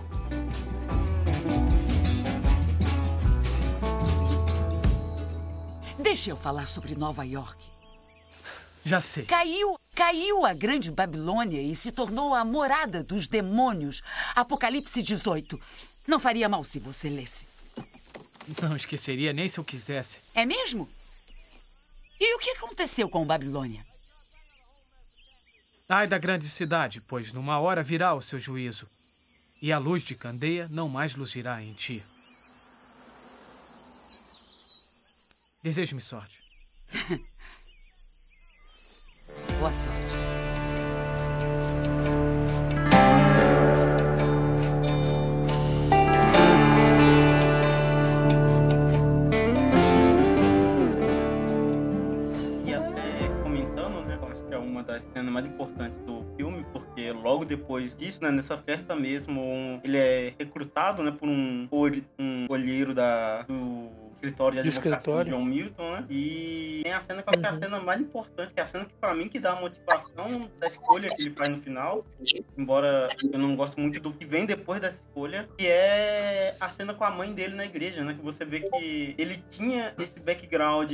[5.99, 7.65] Deixa eu falar sobre Nova York.
[8.85, 9.25] Já sei.
[9.25, 14.01] Caiu, caiu a Grande Babilônia e se tornou a morada dos demônios.
[14.35, 15.59] Apocalipse 18.
[16.07, 17.47] Não faria mal se você lesse.
[18.61, 20.19] Não esqueceria nem se eu quisesse.
[20.33, 20.87] É mesmo?
[22.19, 23.85] E o que aconteceu com Babilônia?
[25.89, 28.87] Ai da grande cidade, pois numa hora virá o seu juízo.
[29.61, 32.03] E a luz de candeia não mais luzirá em ti.
[35.67, 36.39] Desejo-me sorte.
[39.59, 40.15] Boa sorte.
[52.65, 56.65] E até comentando, né, eu acho que é uma das cenas mais importantes do filme,
[56.71, 61.67] porque logo depois disso, né, nessa festa mesmo, ele é recrutado, né, por um,
[62.17, 65.31] um olheiro da, do escritório de advocacia escritório.
[65.33, 66.05] John Milton, né?
[66.09, 67.59] E tem a cena que eu acho que é a uhum.
[67.59, 70.67] cena mais importante, que é a cena que pra mim que dá a motivação da
[70.67, 72.05] escolha que ele faz no final,
[72.57, 76.93] embora eu não gosto muito do que vem depois dessa escolha, que é a cena
[76.93, 78.13] com a mãe dele na igreja, né?
[78.13, 80.91] Que você vê que ele tinha esse background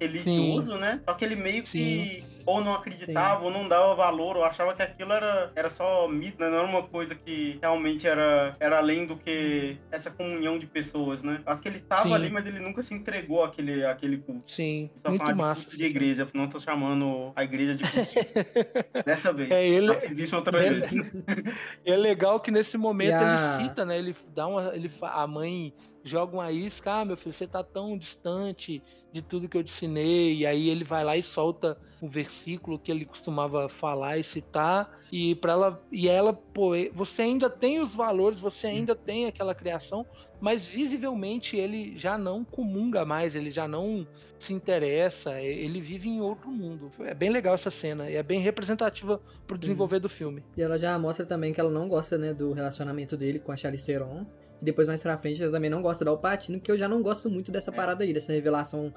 [0.00, 0.80] religioso, Sim.
[0.80, 1.00] né?
[1.08, 1.78] Só que ele meio Sim.
[1.78, 3.46] que ou não acreditava, Sim.
[3.46, 6.48] ou não dava valor, ou achava que aquilo era, era só mito, né?
[6.48, 11.22] Não era uma coisa que realmente era, era além do que essa comunhão de pessoas,
[11.22, 11.40] né?
[11.46, 14.50] Acho que ele estava ali, mas ele nunca se entregou àquele, àquele culto.
[14.50, 15.76] Sim, só muito de massa.
[15.76, 18.12] De, igreja, não tô chamando a igreja de culto.
[19.04, 19.50] Dessa vez.
[19.50, 19.92] É, ele...
[20.12, 20.70] Isso outra é...
[20.70, 20.92] vez.
[21.84, 23.56] é legal que nesse momento a...
[23.58, 23.98] ele cita, né?
[23.98, 24.74] Ele dá uma...
[24.74, 25.72] Ele, a mãe
[26.04, 29.72] joga uma isca, ah, meu filho, você tá tão distante de tudo que eu te
[29.72, 34.24] ensinei, e aí ele vai lá e solta um versículo que ele costumava falar e
[34.24, 39.26] citar, e para ela, e ela, pô, você ainda tem os valores, você ainda tem
[39.26, 40.04] aquela criação,
[40.40, 44.06] mas visivelmente ele já não comunga mais, ele já não
[44.38, 46.90] se interessa, ele vive em outro mundo.
[47.00, 50.02] É bem legal essa cena, e é bem representativa pro desenvolver uhum.
[50.02, 50.42] do filme.
[50.54, 53.56] E ela já mostra também que ela não gosta, né, do relacionamento dele com a
[53.56, 54.26] Charlize Theron
[54.64, 57.30] depois mais pra frente eu também não gosto da Alpatino, que eu já não gosto
[57.30, 57.74] muito dessa é.
[57.74, 58.92] parada aí, dessa revelação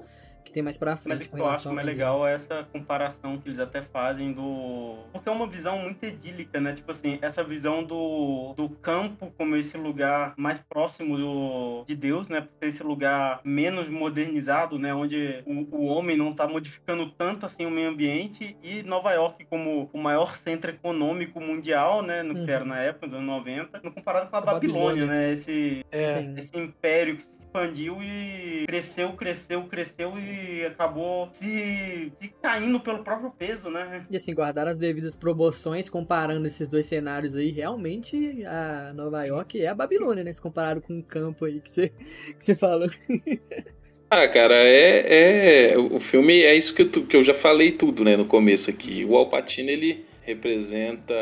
[0.48, 1.18] que tem mais pra frente.
[1.18, 4.98] Mas o que eu acho mais legal é essa comparação que eles até fazem do.
[5.12, 6.74] Porque é uma visão muito idílica, né?
[6.74, 12.28] Tipo assim, essa visão do, do campo como esse lugar mais próximo do, de Deus,
[12.28, 12.48] né?
[12.62, 14.94] Esse lugar menos modernizado, né?
[14.94, 18.58] Onde o, o homem não tá modificando tanto assim o meio ambiente.
[18.64, 22.24] E Nova York como o maior centro econômico mundial, né?
[22.24, 22.50] No que uhum.
[22.50, 25.34] era na época, nos anos 90, comparado com a, a Babilônia, Babilônia, né?
[25.34, 26.34] Esse, é.
[26.38, 33.04] esse império que se expandiu e cresceu, cresceu, cresceu e acabou se, se caindo pelo
[33.04, 34.06] próprio peso, né?
[34.10, 39.62] E assim, guardar as devidas proporções, comparando esses dois cenários aí, realmente a Nova York
[39.62, 40.34] é a Babilônia, né?
[40.34, 42.88] Se comparado com o campo aí que você, que você falou.
[44.10, 48.06] Ah, cara, é, é o filme é isso que eu, que eu já falei tudo,
[48.06, 49.04] né, no começo aqui.
[49.04, 51.14] O Alpatino ele representa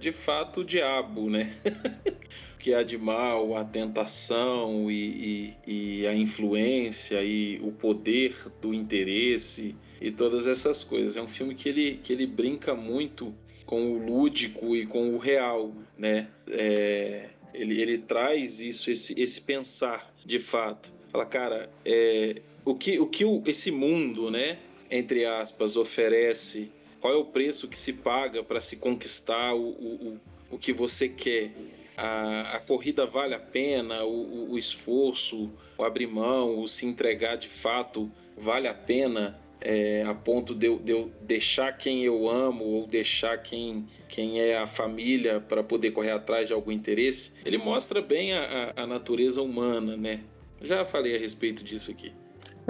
[0.00, 1.54] de fato o diabo, né?
[2.58, 8.74] que há de mal, a tentação e, e, e, a influência e o poder do
[8.74, 11.16] interesse e todas essas coisas.
[11.16, 15.18] É um filme que ele, que ele brinca muito com o lúdico e com o
[15.18, 16.28] real, né?
[16.48, 20.90] É, ele, ele traz isso, esse, esse pensar de fato.
[21.10, 24.58] Fala, cara, é, o que, o que o, esse mundo, né,
[24.90, 30.20] entre aspas, oferece, qual é o preço que se paga para se conquistar o, o,
[30.50, 31.52] o que você quer?
[31.98, 37.36] A, a corrida vale a pena, o, o, esforço, o abrir mão, o se entregar
[37.36, 42.28] de fato vale a pena é, a ponto de eu, de eu, deixar quem eu
[42.28, 47.32] amo ou deixar quem, quem é a família para poder correr atrás de algum interesse.
[47.44, 50.20] Ele mostra bem a, a, a natureza humana, né?
[50.62, 52.12] Já falei a respeito disso aqui.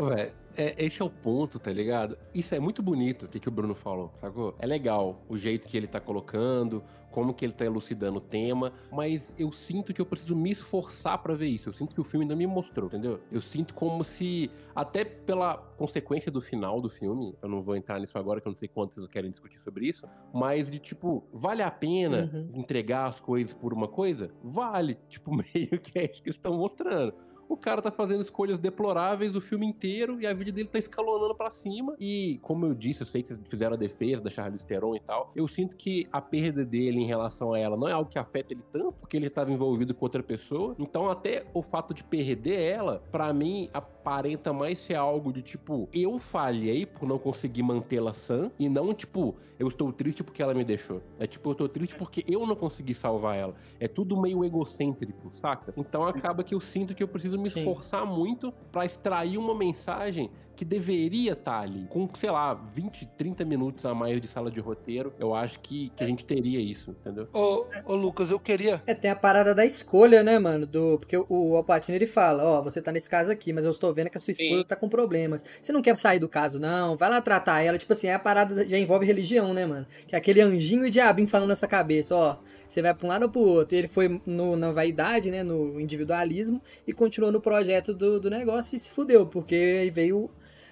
[0.00, 2.16] Ué, é, esse é o ponto, tá ligado?
[2.34, 4.54] Isso é muito bonito, o que, que o Bruno falou, sacou?
[4.58, 8.72] É legal o jeito que ele tá colocando, como que ele tá elucidando o tema,
[8.92, 11.68] mas eu sinto que eu preciso me esforçar para ver isso.
[11.68, 13.20] Eu sinto que o filme não me mostrou, entendeu?
[13.30, 17.98] Eu sinto como se, até pela consequência do final do filme, eu não vou entrar
[17.98, 21.62] nisso agora, que eu não sei quantos querem discutir sobre isso, mas de tipo, vale
[21.62, 22.50] a pena uhum.
[22.54, 24.30] entregar as coisas por uma coisa?
[24.42, 24.98] Vale.
[25.08, 27.12] Tipo, meio que é isso que eles estão mostrando
[27.48, 31.34] o cara tá fazendo escolhas deploráveis o filme inteiro e a vida dele tá escalonando
[31.34, 31.96] para cima.
[31.98, 35.00] E, como eu disse, eu sei que vocês fizeram a defesa da Charlize Theron e
[35.00, 35.32] tal.
[35.34, 38.52] Eu sinto que a perda dele em relação a ela não é algo que afeta
[38.52, 40.74] ele tanto, porque ele estava envolvido com outra pessoa.
[40.78, 45.88] Então, até o fato de perder ela, para mim, aparenta mais ser algo de tipo,
[45.92, 50.54] eu falhei por não conseguir mantê-la sã e não tipo, eu estou triste porque ela
[50.54, 51.02] me deixou.
[51.18, 53.54] É tipo, eu estou triste porque eu não consegui salvar ela.
[53.80, 55.72] É tudo meio egocêntrico, saca?
[55.76, 57.60] Então acaba que eu sinto que eu preciso me Sim.
[57.60, 61.86] esforçar muito para extrair uma mensagem que deveria estar tá ali.
[61.88, 65.90] Com, sei lá, 20, 30 minutos a mais de sala de roteiro, eu acho que,
[65.90, 67.28] que a gente teria isso, entendeu?
[67.32, 68.82] Ô, ô, Lucas, eu queria.
[68.84, 70.66] É, tem a parada da escolha, né, mano?
[70.66, 73.64] Do, porque o, o Alpatino ele fala: Ó, oh, você tá nesse caso aqui, mas
[73.64, 74.66] eu estou vendo que a sua esposa Sim.
[74.66, 75.44] tá com problemas.
[75.62, 76.96] Você não quer sair do caso, não?
[76.96, 77.78] Vai lá tratar ela.
[77.78, 79.86] Tipo assim, é a parada já envolve religião, né, mano?
[80.08, 82.36] Que é aquele anjinho e diabinho falando nessa cabeça: ó,
[82.68, 83.76] você vai pra um lado ou pro outro.
[83.76, 88.76] Ele foi no, na vaidade, né, no individualismo, e continuou no projeto do, do negócio
[88.76, 90.30] e se fudeu, porque veio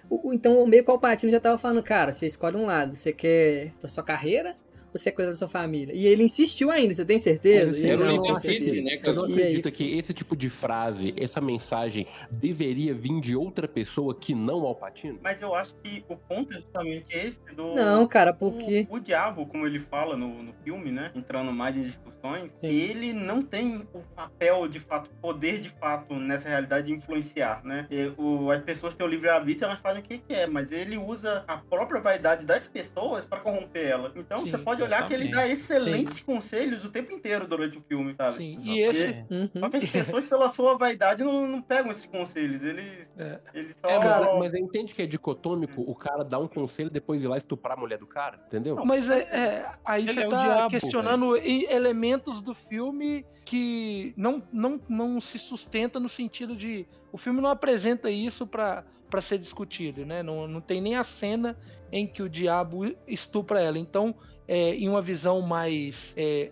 [0.09, 3.13] o, então, meio que o Alpatino já tava falando, cara, você escolhe um lado, você
[3.13, 4.55] quer a sua carreira
[4.99, 5.93] você é coisa da sua família.
[5.95, 7.77] E ele insistiu ainda, você tem certeza?
[7.79, 8.83] Eu ele não não acredito, certeza.
[8.83, 13.37] né, Você não aí- acredita que esse tipo de frase, essa mensagem, deveria vir de
[13.37, 15.19] outra pessoa que não Alpatino?
[15.23, 17.75] Mas eu acho que o ponto é justamente esse do.
[17.75, 18.87] Não, cara, porque.
[18.91, 21.11] O, o diabo, como ele fala no, no filme, né?
[21.15, 22.69] Entrando mais em discussões, Sim.
[22.69, 27.87] ele não tem o papel de fato, poder de fato nessa realidade de influenciar, né?
[27.91, 31.45] E o- as pessoas têm o livre-arbítrio, elas fazem o que quer, mas ele usa
[31.47, 34.13] a própria vaidade das pessoas para corromper ela.
[34.17, 37.81] Então Sim, você pode olhar que ele dá excelentes conselhos o tempo inteiro durante o
[37.81, 38.37] filme, sabe?
[38.37, 39.25] Sim, e esse.
[39.31, 39.51] Uhum.
[39.61, 42.63] Só que as pessoas, pela sua vaidade, não, não pegam esses conselhos.
[42.63, 43.41] Eles, É.
[43.55, 43.89] eles só.
[43.89, 47.27] É, Mas, mas entende que é dicotômico o cara dar um conselho e depois ir
[47.29, 48.41] lá estuprar a mulher do cara?
[48.47, 48.77] Entendeu?
[48.85, 53.25] Mas é, é, aí Ele você é o tá diabo, questionando e- elementos do filme
[53.45, 56.87] que não, não, não se sustenta no sentido de.
[57.13, 60.21] O filme não apresenta isso pra para ser discutido, né?
[60.21, 61.57] Não, não tem nem a cena
[61.93, 63.79] em que o diabo estupra ela.
[63.79, 64.13] Então,
[64.49, 66.51] é, em uma visão mais é,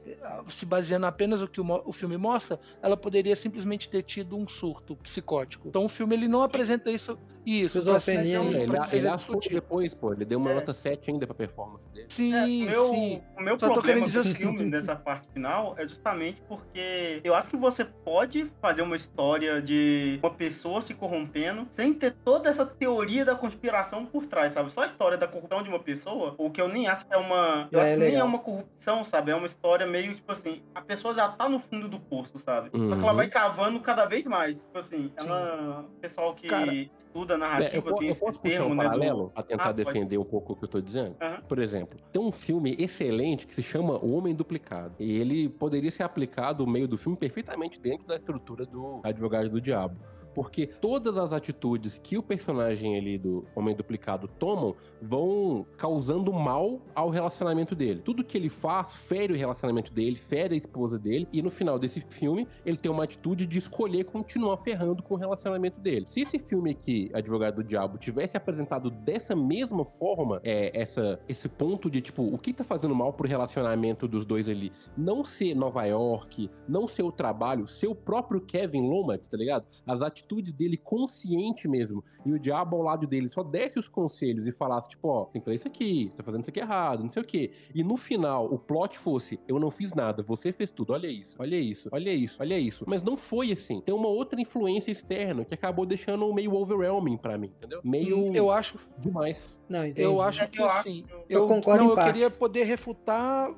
[0.49, 4.47] se baseando apenas no que o, o filme mostra, ela poderia simplesmente ter tido um
[4.49, 5.69] surto psicótico.
[5.69, 7.19] Então, o filme ele não apresenta isso.
[7.45, 10.13] Isso, Esquizofrenia, É, ele, ele assume depois, pô.
[10.13, 10.55] Ele deu uma É.
[10.55, 12.07] nota 7 ainda pra performance dele.
[12.09, 13.23] Sim, É, o meu, sim.
[13.39, 17.51] o meu Só problema do o filme, nessa parte final, é justamente porque eu acho
[17.51, 22.65] que você pode fazer uma história de uma pessoa se corrompendo sem ter toda essa
[22.65, 24.73] teoria da conspiração por trás, sabe?
[24.73, 27.19] Só a história da corrupção de uma pessoa, o que eu nem acho que é
[27.19, 27.69] uma.
[27.71, 29.31] Eu Já acho é que nem é uma corrupção, sabe?
[29.31, 32.71] É uma história meio tipo assim, a pessoa já tá no fundo do poço, sabe?
[32.71, 33.17] Só que ela Uhum.
[33.17, 34.59] vai cavando cada vez mais.
[34.61, 35.85] Tipo assim, ela.
[35.89, 38.75] O pessoal que Cara, estuda É, narrativa eu, po- tem eu posso puxar termo, um
[38.75, 38.83] né?
[38.85, 39.85] do- paralelo pra tentar Ah, pode.
[39.85, 41.17] defender um pouco o que eu tô dizendo?
[41.21, 41.41] Aham.
[41.49, 44.95] Por exemplo, tem um filme excelente que se chama O Homem Duplicado.
[44.99, 49.49] E ele poderia ser aplicado no meio do filme perfeitamente dentro da estrutura do Advogado
[49.51, 49.97] do Diabo.
[50.35, 56.81] Porque todas as atitudes que o personagem ali do Homem Duplicado tomam vão causando mal
[56.95, 58.01] ao relacionamento dele.
[58.05, 61.79] Tudo que ele faz fere o relacionamento dele, fere a esposa dele, e no final
[61.79, 66.07] desse filme ele tem uma atitude de escolher continuar ferrando com o relacionamento dele.
[66.07, 71.49] Se esse filme aqui, Advogado do Diabo, tivesse apresentado dessa mesma forma, é, essa, esse
[71.49, 74.73] ponto de tipo, o que tá fazendo mal pro relacionamento dos dois ali?
[74.97, 79.67] Não ser Nova York, não ser o trabalho, ser o próprio Kevin Lomax, tá ligado?
[79.87, 80.24] As atitudes
[80.57, 82.03] dele consciente mesmo.
[82.25, 85.41] E o diabo ao lado dele só desse os conselhos e falasse, tipo, ó, tem
[85.41, 87.53] que fazer isso aqui, você tá fazendo isso aqui errado, não sei o quê.
[87.75, 91.37] E no final, o plot fosse, eu não fiz nada, você fez tudo, olha isso,
[91.39, 92.85] olha isso, olha isso, olha isso.
[92.89, 93.81] Mas não foi assim.
[93.83, 97.81] Tem uma outra influência externa que acabou deixando meio overwhelming pra mim, entendeu?
[97.85, 99.57] Meio Eu acho, demais.
[99.69, 100.03] Não, entendi.
[100.03, 101.03] eu acho É que que eu acho assim.
[101.03, 102.13] que- Eu concordo não, em eu partes.
[102.13, 103.51] queria poder refutar,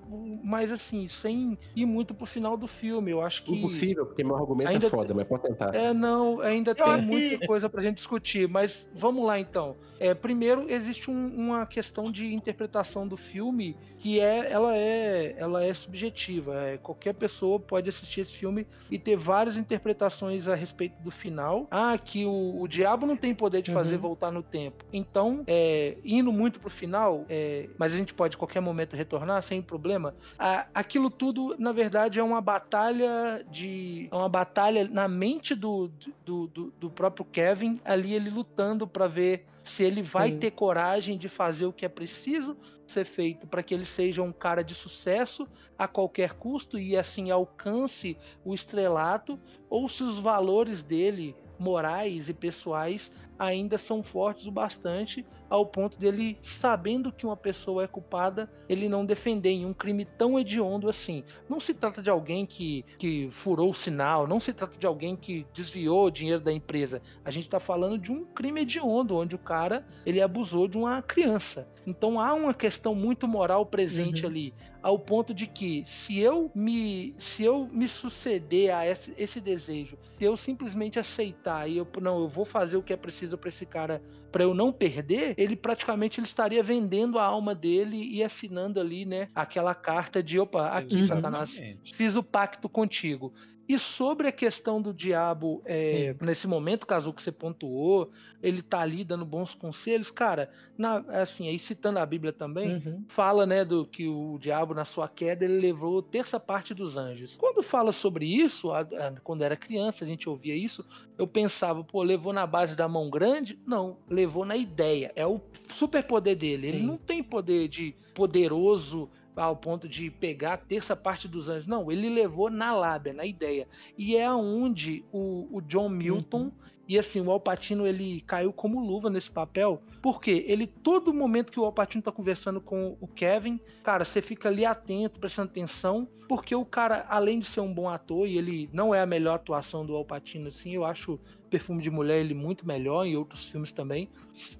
[0.42, 3.10] mas assim, sem ir muito pro final do filme.
[3.10, 3.52] Eu acho que.
[3.54, 5.74] Impossível, porque meu argumento ainda é foda, mas pode tentar.
[5.74, 9.76] É, não, ainda tem acho muita que- coisa pra gente discutir, mas vamos lá então.
[9.98, 15.64] É, primeiro, existe um- uma questão de interpretação do filme que é, ela é, ela
[15.64, 16.54] é subjetiva.
[16.54, 21.66] É, qualquer pessoa pode assistir esse filme e ter várias interpretações a respeito do final.
[21.70, 24.00] Ah, que o, o diabo não tem poder de fazer Uhum.
[24.02, 24.84] voltar no tempo.
[24.92, 29.42] Então, é, indo muito pro final, é, mas a gente pode a qualquer momento retornar
[29.42, 30.14] sem problema.
[30.38, 34.08] A- aquilo tudo, na verdade, é uma batalha de.
[34.10, 35.90] É uma batalha na mente do,
[36.24, 40.38] do, do, do próprio Kevin, ali ele lutando pra ver se ele vai Sim.
[40.38, 42.56] ter coragem de fazer o que é preciso
[42.86, 47.30] ser feito para que ele seja um cara de sucesso a qualquer custo e assim
[47.30, 54.52] alcance o estrelato, ou se os valores dele, morais e pessoais, ainda são fortes o
[54.52, 59.72] bastante ao ponto dele, sabendo que uma pessoa é culpada, ele não defender em um
[59.72, 61.24] crime tão hediondo assim.
[61.48, 65.16] Não se trata de alguém que, que furou o sinal, não se trata de alguém
[65.16, 67.00] que desviou o dinheiro da empresa.
[67.24, 71.02] A gente está falando de um crime hediondo, onde o cara ele abusou de uma
[71.02, 71.68] criança.
[71.86, 74.30] Então há uma questão muito moral presente Uhum.
[74.30, 79.40] ali, ao ponto de que se eu me se eu me suceder a esse, esse
[79.40, 83.36] desejo, se eu simplesmente aceitar e eu não, eu vou fazer o que é preciso
[83.38, 87.96] para esse cara para eu não perder, ele praticamente ele estaria vendendo a alma dele
[87.96, 91.06] e assinando ali, né, aquela carta de opa, aqui Uhum.
[91.06, 91.94] Satanás, Exatamente.
[91.94, 93.32] fiz o pacto contigo.
[93.68, 98.10] E sobre a questão do diabo, é, nesse momento, caso que você pontuou,
[98.42, 103.04] ele tá ali dando bons conselhos, cara, na, assim, aí citando a Bíblia também, Uhum.
[103.08, 107.36] fala, né, do que o diabo na sua queda ele levou terça parte dos anjos.
[107.36, 110.84] Quando fala sobre isso, a- a- quando era criança a gente ouvia isso,
[111.18, 113.58] eu pensava, pô, levou na base da mão grande?
[113.66, 115.10] Não, levou na ideia.
[115.16, 115.40] É o
[115.74, 116.68] superpoder dele.
[116.68, 116.86] Ele Sim.
[116.86, 119.08] não tem poder de poderoso
[119.44, 121.66] ao ponto de pegar a terça parte dos anjos.
[121.66, 123.68] Não, ele levou na lábia, na ideia.
[123.96, 126.50] E é onde o, o John Milton
[126.88, 131.58] E assim, o Alpatino ele caiu como luva nesse papel, porque ele todo momento que
[131.58, 136.54] o Alpatino tá conversando com o Kevin, cara, você fica ali atento, prestando atenção, porque
[136.54, 139.84] o cara, além de ser um bom ator e ele não é a melhor atuação
[139.84, 141.18] do Alpatino assim, eu acho
[141.50, 144.08] Perfume de Mulher ele muito melhor em outros filmes também,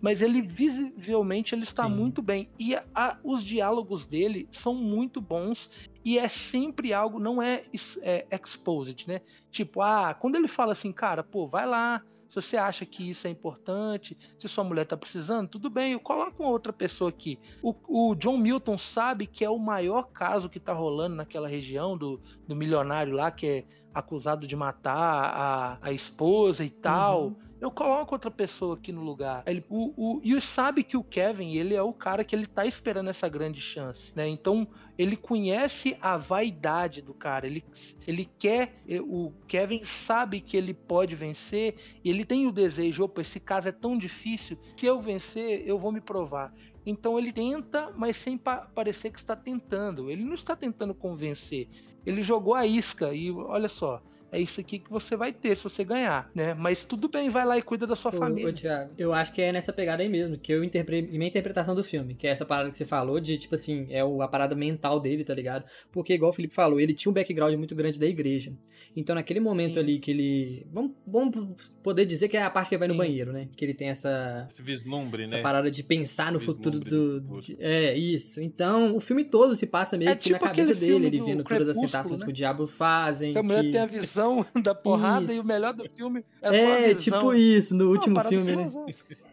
[0.00, 1.94] mas ele visivelmente ele está Sim.
[1.94, 5.70] muito bem e a, a, os diálogos dele são muito bons
[6.05, 7.64] e é sempre algo não é,
[8.03, 9.20] é exposed, né?
[9.51, 13.27] Tipo, ah, quando ele fala assim, cara, pô, vai lá, se você acha que isso
[13.27, 17.39] é importante, se sua mulher está precisando, tudo bem, eu coloco uma outra pessoa aqui.
[17.62, 21.97] O, o, John Milton sabe que é o maior caso que está rolando naquela região
[21.97, 23.64] do, do milionário lá, que é
[23.95, 27.29] acusado de matar a, a esposa e tal.
[27.29, 27.45] Uhum.
[27.59, 29.42] Eu coloco outra pessoa aqui no lugar.
[29.46, 32.66] Ele, o, o, e sabe que o Kevin, ele é o cara que ele tá
[32.66, 34.28] esperando essa grande chance, né?
[34.28, 37.46] Então, ele conhece a vaidade do cara.
[37.46, 37.64] Ele,
[38.07, 38.74] ele quer.
[39.02, 41.76] O Kevin sabe que ele pode vencer.
[42.04, 44.59] E ele tem o desejo: opa, esse caso é tão difícil.
[44.76, 46.52] Se eu vencer, eu vou me provar.
[46.84, 50.11] Então ele tenta, mas sem pa parecer que está tentando.
[50.11, 51.68] Ele não está tentando convencer.
[52.04, 54.00] Ele jogou a isca e olha só,
[54.33, 56.55] é isso aqui que você vai ter se você ganhar, né?
[56.55, 58.51] Mas tudo bem, vai lá e cuida da sua ô, família.
[58.51, 61.74] Ô, Thiago, eu acho que é nessa pegada aí mesmo, que eu interpretei, minha interpretação
[61.74, 64.55] do filme, que é essa parada que você falou de, tipo assim, é a parada
[64.55, 65.64] mental dele, tá ligado?
[65.93, 68.53] Porque, igual o Felipe falou, ele tinha um background muito grande da igreja.
[68.97, 69.81] Então, naquele momento Sim.
[69.81, 70.66] ali que ele.
[70.72, 72.95] Vamos, vamos poder dizer que é a parte que ele vai Sim.
[72.95, 73.49] no banheiro, né?
[73.55, 74.49] Que ele tem essa.
[74.53, 75.43] Esse vislumbre, essa né?
[75.43, 77.20] parada de pensar no futuro do.
[77.20, 78.41] De, é, isso.
[78.41, 81.45] Então, o filme todo se passa meio é que tipo na cabeça dele, ele vendo
[81.45, 82.24] todas as tentações né?
[82.24, 83.37] que o diabo fazem.
[83.37, 83.72] A mulher que...
[83.72, 84.15] tem a visão
[84.62, 85.34] da porrada isso.
[85.34, 86.96] e o melhor do filme é, é só a visão.
[86.98, 88.72] tipo isso, no último filme, né?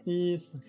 [0.06, 0.60] Isso.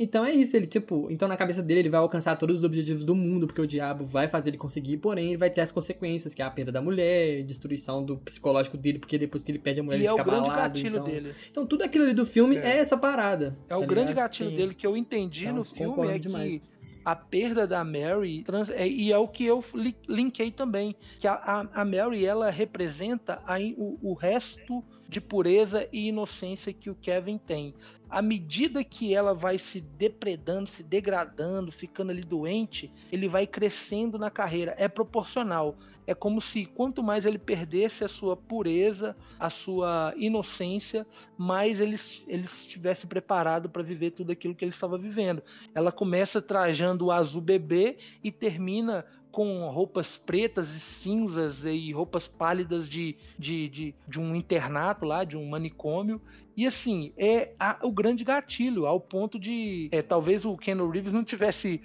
[0.00, 3.04] Então é isso, ele, tipo, então na cabeça dele ele vai alcançar todos os objetivos
[3.04, 6.32] do mundo, porque o diabo vai fazer ele conseguir, porém ele vai ter as consequências,
[6.32, 9.80] que é a perda da mulher, destruição do psicológico dele, porque depois que ele perde
[9.80, 10.78] a mulher e ele é fica balado.
[10.78, 11.02] Então...
[11.02, 11.34] Dele.
[11.50, 13.58] então tudo aquilo ali do filme é, é essa parada.
[13.66, 13.94] É tá o ligado?
[13.94, 14.56] grande gatilho Sim.
[14.56, 16.52] dele que eu entendi então, no filme é demais.
[16.52, 16.62] que
[17.10, 21.26] a perda da Mary trans, é, e é o que eu li, linkei também que
[21.26, 26.90] a, a, a Mary ela representa a, o, o resto de pureza e inocência que
[26.90, 27.74] o Kevin tem.
[28.08, 34.18] À medida que ela vai se depredando, se degradando, ficando ali doente, ele vai crescendo
[34.18, 34.74] na carreira.
[34.78, 35.76] É proporcional.
[36.06, 41.06] É como se quanto mais ele perdesse a sua pureza, a sua inocência,
[41.36, 45.42] mais ele, ele estivesse preparado para viver tudo aquilo que ele estava vivendo.
[45.74, 52.26] Ela começa trajando o azul bebê e termina com roupas pretas e cinzas e roupas
[52.26, 56.20] pálidas de, de, de, de um internato lá, de um manicômio,
[56.58, 59.88] e assim, é a, o grande gatilho, ao ponto de.
[59.92, 61.80] É, talvez o Ken Reeves não tivesse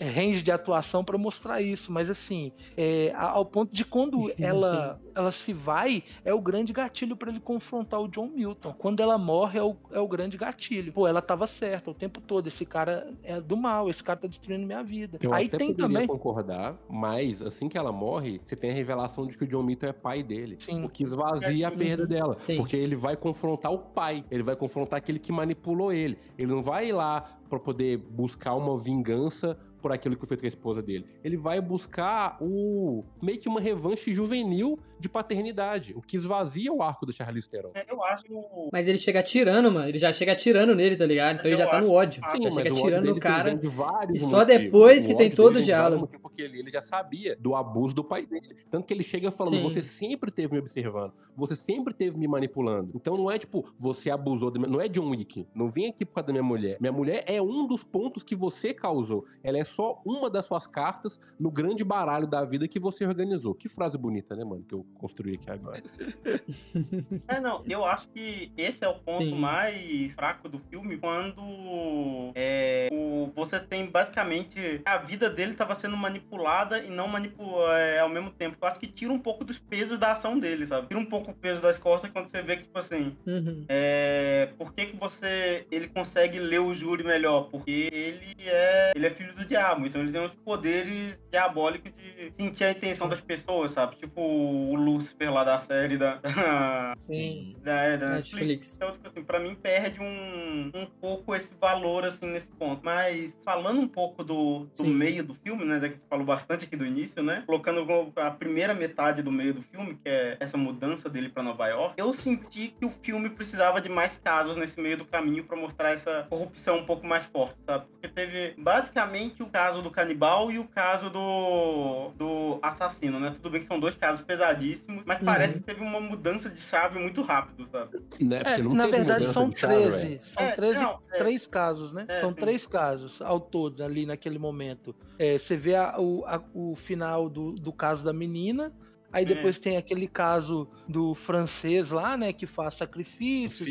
[0.00, 5.30] range de atuação para mostrar isso, mas assim, é, ao ponto de quando ela, ela
[5.30, 8.72] se vai, é o grande gatilho para ele confrontar o John Milton.
[8.78, 10.90] Quando ela morre, é o, é o grande gatilho.
[10.90, 12.46] Pô, ela tava certa o tempo todo.
[12.46, 15.18] Esse cara é do mal, esse cara tá destruindo minha vida.
[15.20, 16.06] Eu Aí até tem também.
[16.06, 19.88] concordar, mas assim que ela morre, você tem a revelação de que o John Milton
[19.88, 20.56] é pai dele.
[20.60, 20.82] Sim.
[20.82, 22.38] O que esvazia a perda dela.
[22.40, 22.56] Sim.
[22.56, 26.18] Porque ele vai confrontar o pai Ele vai confrontar aquele que manipulou ele.
[26.38, 30.40] Ele não vai ir lá para poder buscar uma vingança por aquilo que foi feito
[30.40, 31.04] com a esposa dele.
[31.22, 36.82] Ele vai buscar o meio que uma revanche juvenil de paternidade, o que esvazia o
[36.82, 37.70] arco do Charlize Theron.
[37.74, 38.24] É, eu acho.
[38.72, 39.86] Mas ele chega atirando, mano.
[39.86, 41.36] Ele já chega atirando nele, tá ligado?
[41.36, 42.22] Então ele já tá no ódio.
[42.30, 43.54] Sim, já chega atirando no cara.
[43.54, 43.66] De
[44.14, 44.46] e só motivos.
[44.46, 46.08] depois que tem todo o diálogo.
[46.22, 48.56] Porque ele, ele já sabia do abuso do pai dele.
[48.70, 49.62] Tanto que ele chega falando: Sim.
[49.62, 52.90] você sempre teve me observando, você sempre teve me manipulando.
[52.94, 54.58] Então não é tipo, você abusou, de...
[54.58, 55.46] não é John Wick.
[55.54, 56.78] Não vem aqui por causa da minha mulher.
[56.80, 59.26] Minha mulher é um dos pontos que você causou.
[59.42, 63.54] Ela é só uma das suas cartas no grande baralho da vida que você organizou.
[63.54, 64.64] Que frase bonita, né, mano?
[64.64, 65.82] Que eu construir aqui agora.
[67.28, 69.38] é, não, eu acho que esse é o ponto Sim.
[69.38, 75.96] mais fraco do filme, quando é, o, você tem basicamente a vida dele estava sendo
[75.96, 78.56] manipulada e não manipulada é, ao mesmo tempo.
[78.60, 80.88] Eu acho que tira um pouco dos pesos da ação dele, sabe?
[80.88, 83.64] Tira um pouco o peso das costas quando você vê que, tipo assim, uhum.
[83.68, 87.48] é, por que, que você ele consegue ler o júri melhor?
[87.50, 92.32] Porque ele é ele é filho do diabo, então ele tem uns poderes diabólicos de
[92.36, 93.96] sentir a intenção das pessoas, sabe?
[93.96, 96.20] Tipo o Lucifer lá da série da.
[97.06, 97.56] Sim.
[97.62, 98.76] da, é, da Netflix.
[98.76, 102.80] Então, tipo assim, pra mim perde um, um pouco esse valor, assim, nesse ponto.
[102.84, 105.80] Mas falando um pouco do, do meio do filme, né?
[105.80, 107.42] Já que você falou bastante aqui do início, né?
[107.46, 107.84] Colocando
[108.16, 111.94] a primeira metade do meio do filme, que é essa mudança dele pra Nova York,
[111.96, 115.90] eu senti que o filme precisava de mais casos nesse meio do caminho pra mostrar
[115.90, 117.86] essa corrupção um pouco mais forte, sabe?
[117.86, 123.30] Porque teve basicamente o caso do canibal e o caso do, do assassino, né?
[123.30, 125.24] Tudo bem que são dois casos pesadíssimos mas uhum.
[125.26, 128.00] parece que teve uma mudança de chave muito rápido, sabe?
[128.20, 128.42] Né?
[128.44, 129.98] É, na verdade são de chave, 13.
[129.98, 130.20] velho.
[130.24, 131.18] São É, 13, não, é.
[131.18, 132.04] três casos, né?
[132.08, 132.36] É, são sim.
[132.36, 134.92] três casos ao todo ali naquele momento.
[135.20, 138.72] É, você vê a- o, a- o final do, do caso da menina.
[139.14, 139.28] Aí É.
[139.28, 143.68] depois tem aquele caso do francês lá, né, que faz sacrifícios.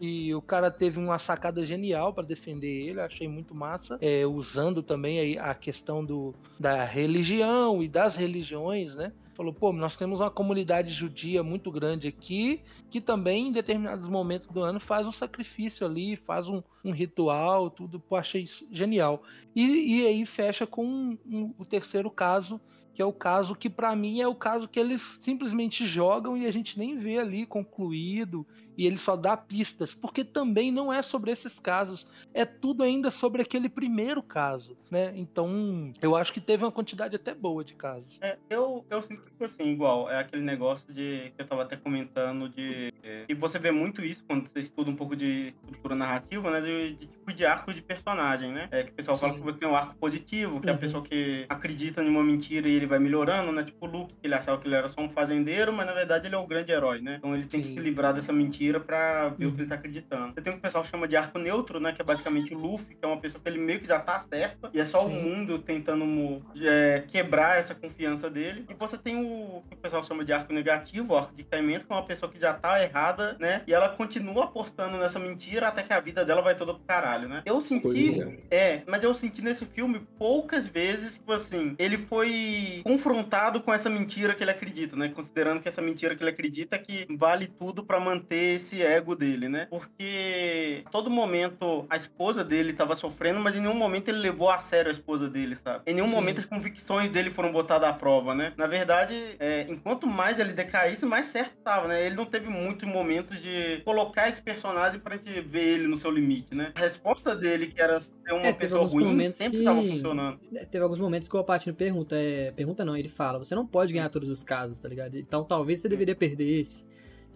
[0.00, 3.98] E o cara teve uma sacada genial para defender ele, achei muito massa.
[4.00, 9.12] É, usando também aí a questão do, da religião e das religiões, né?
[9.34, 14.48] Falou, pô, nós temos uma comunidade judia muito grande aqui, que também em determinados momentos
[14.48, 18.00] do ano faz um sacrifício ali, faz um, um ritual, tudo.
[18.00, 19.22] Pô, achei isso genial.
[19.54, 22.58] E, e aí fecha com um- um- o terceiro caso,
[22.96, 26.46] que é o caso que pra mim é o caso que eles simplesmente jogam e
[26.46, 28.46] a gente nem vê ali concluído
[28.76, 33.10] e ele só dá pistas, porque também não é sobre esses casos, é tudo ainda
[33.10, 35.12] sobre aquele primeiro caso, né?
[35.16, 38.18] Então, eu acho que teve uma quantidade até boa de casos.
[38.22, 41.76] É, eu, eu sinto que, assim, igual, é aquele negócio de que eu tava até
[41.76, 42.92] comentando de.
[43.02, 46.60] é, e você vê muito isso quando você estuda um pouco de estrutura narrativa, né?
[46.60, 48.68] De, de tipo de arco de personagem, né?
[48.70, 49.38] É que o pessoal fala Sim.
[49.38, 50.80] que você tem um arco positivo, que é a Uhum.
[50.80, 53.64] pessoa que acredita em uma mentira e ele vai melhorando, né?
[53.64, 56.26] Tipo o Luke, que ele achava que ele era só um fazendeiro, mas na verdade
[56.26, 57.16] ele é o grande herói, né?
[57.18, 57.74] Então ele tem que Sim.
[57.74, 59.54] se livrar dessa mentira pra ver o Uhum.
[59.54, 60.34] que ele tá acreditando.
[60.34, 61.92] Você tem o que o pessoal chama de arco neutro, né?
[61.92, 64.18] Que é basicamente o Luffy, que é uma pessoa que ele meio que já tá
[64.20, 65.22] certa, e é só o Sim.
[65.22, 68.64] mundo tentando é, quebrar essa confiança dele.
[68.68, 71.86] E você tem o que o pessoal chama de arco negativo, o arco de caimento,
[71.86, 73.62] que é uma pessoa que já tá errada, né?
[73.66, 77.28] E ela continua apostando nessa mentira até que a vida dela vai toda pro caralho,
[77.28, 77.42] né?
[77.46, 77.82] Eu senti.
[77.86, 83.72] Pois É, mas eu senti nesse filme poucas vezes, tipo assim, ele foi confrontado com
[83.72, 85.08] essa mentira que ele acredita, né?
[85.08, 89.14] Considerando que essa mentira que ele acredita é que vale tudo pra manter esse ego
[89.14, 89.66] dele, né?
[89.70, 94.58] Porque todo momento a esposa dele tava sofrendo, mas em nenhum momento ele levou a
[94.58, 95.82] sério a esposa dele, sabe?
[95.86, 96.14] Em nenhum Sim.
[96.14, 98.52] momento as convicções dele foram botadas à prova, né?
[98.56, 102.04] Na verdade, é, enquanto mais ele decaísse, mais certo tava, né?
[102.06, 106.10] Ele não teve muitos momentos de colocar esse personagem pra gente ver ele no seu
[106.10, 106.72] limite, né?
[106.74, 110.40] A resposta dele, que era ser uma É, pessoa ruim, sempre que- tava funcionando.
[110.54, 113.66] É, Teve alguns momentos que o Alpatino pergunta, é, pergunta não, ele fala, você não
[113.66, 115.16] pode ganhar todos os casos, tá ligado?
[115.16, 116.85] Então talvez você deveria perder esse.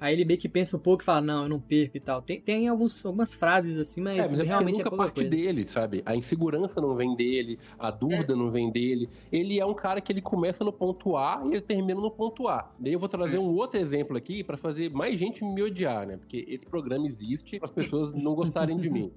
[0.01, 2.23] Aí ele meio que pensa um pouco e fala, não, eu não perco e tal.
[2.23, 5.15] Tem, tem alguns, algumas frases assim, É, mas, mas é realmente é nunca pouca parte
[5.17, 5.31] coisa.
[5.31, 6.03] dele, sabe?
[6.07, 9.09] A insegurança não vem dele, a dúvida não vem dele.
[9.31, 12.49] Ele é um cara que ele começa no ponto A e ele termina no ponto
[12.49, 12.71] A.
[12.79, 16.17] Daí eu vou trazer um outro exemplo aqui pra fazer mais gente me odiar, né?
[16.17, 19.13] Porque esse programa existe para as pessoas não gostarem de mim.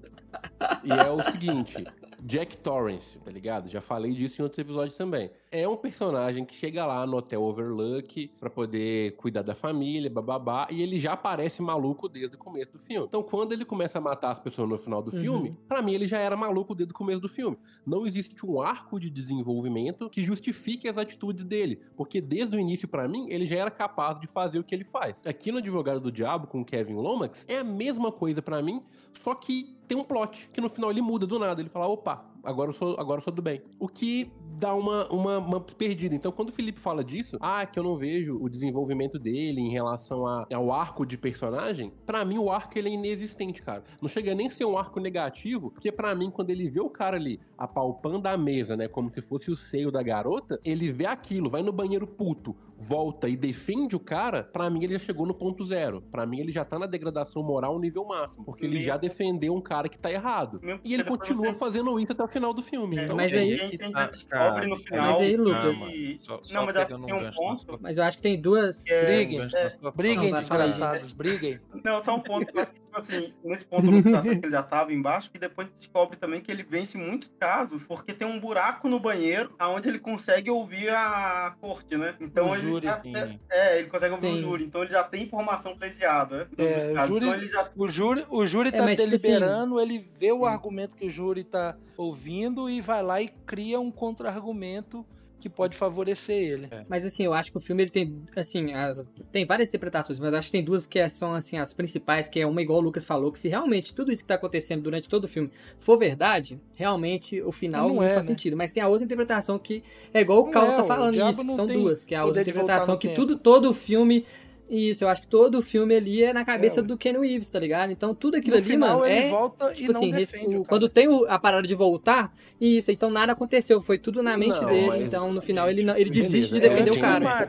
[0.84, 1.84] E é o seguinte,
[2.22, 3.68] Jack Torrance, tá ligado?
[3.68, 5.30] Já falei disso em outros episódios também.
[5.56, 10.66] É um personagem que chega lá no Hotel Overlook pra poder cuidar da família, bababá,
[10.68, 13.06] e ele já aparece maluco desde o começo do filme.
[13.06, 15.20] Então, quando ele começa a matar as pessoas no final do Uhum.
[15.20, 17.56] filme, pra mim ele já era maluco desde o começo do filme.
[17.86, 22.88] Não existe um arco de desenvolvimento que justifique as atitudes dele, porque desde o início,
[22.88, 25.22] pra mim, ele já era capaz de fazer o que ele faz.
[25.24, 28.82] Aqui no Advogado do Diabo com o Kevin Lomax é a mesma coisa pra mim,
[29.12, 31.60] só que tem um plot que no final ele muda do nada.
[31.62, 33.62] Ele fala, opa, agora eu sou, agora eu sou do bem.
[33.78, 36.14] O que dá uma, uma, uma perdida.
[36.14, 39.70] Então, quando o Felipe fala disso, ah, que eu não vejo o desenvolvimento dele em
[39.70, 43.82] relação a- ao arco de personagem, pra mim o arco ele é inexistente, cara.
[44.00, 46.88] Não chega nem a ser um arco negativo, porque pra mim, quando ele vê o
[46.88, 51.06] cara ali apalpando a mesa, né, como se fosse o seio da garota, ele vê
[51.06, 55.26] aquilo, vai no banheiro puto, volta e defende o cara, pra mim ele já chegou
[55.26, 56.02] no ponto zero.
[56.12, 59.54] Pra mim ele já tá na degradação moral nível máximo, porque ele Mesmo- já defendeu
[59.54, 60.60] um cara que tá errado.
[60.62, 62.98] Mesmo E ele continua fazendo isso até o final do filme.
[62.98, 65.06] É, Então, Mas a aí- gente ainda Ah, descobre no cara, final.
[65.12, 65.78] mas aí, Lucas-
[66.26, 68.40] Só- só Não, mas eu acho que tem um ponto Mas eu acho que tem
[68.40, 68.86] duas.
[68.86, 69.48] é- Briguem,
[69.80, 71.60] sua Briguem, desgraçados, briguem.
[71.82, 75.30] Não, só um ponto que eu acho que, assim, nesse ponto ele já tava embaixo,
[75.30, 79.54] que depois descobre também que ele vence muitos casos, porque tem um buraco no banheiro
[79.58, 82.14] aonde ele consegue ouvir a corte, né?
[82.20, 83.38] Então O ele júri, sim.
[83.50, 84.34] é, ele consegue ouvir Sim.
[84.34, 86.46] o júri, então ele já tem informação pleiteada, né?
[86.58, 87.08] É, o casos.
[87.08, 89.98] júri- Então ele já O júri, o júri É, tá mas, tipo assim- deliberando, ele
[90.18, 95.04] vê o argumento que o júri tá ouvindo e vai lá e cria um contra-argumento
[95.44, 96.68] que pode favorecer ele.
[96.88, 100.32] Mas assim, eu acho que o filme ele tem, assim, as- tem várias interpretações, mas
[100.32, 103.04] acho que tem duas que são assim as principais, que é uma igual o Lucas
[103.04, 106.58] falou, que se realmente tudo isso que tá acontecendo durante todo o filme for verdade,
[106.74, 108.32] realmente o final Não não, é, faz né?
[108.32, 108.56] sentido.
[108.56, 109.82] Mas tem a outra interpretação que
[110.14, 112.24] é igual o Cal é, tá falando isso, que são tem duas, que é a
[112.24, 113.20] outra interpretação que tempo.
[113.20, 114.24] tudo todo o filme
[114.68, 117.48] isso, eu acho que todo o filme ali é na cabeça É, do Ken Reeves,
[117.48, 117.90] tá ligado?
[117.90, 120.64] Então tudo aquilo No ali, final mano, ele é volta tipo e assim, defende o-
[120.64, 124.60] quando tem o- a parada de voltar, isso, então nada aconteceu, foi tudo na mente
[124.60, 127.00] Não, dele, então no final ele, não, ele Beleza, desiste de é, defender eu o
[127.00, 127.46] cara.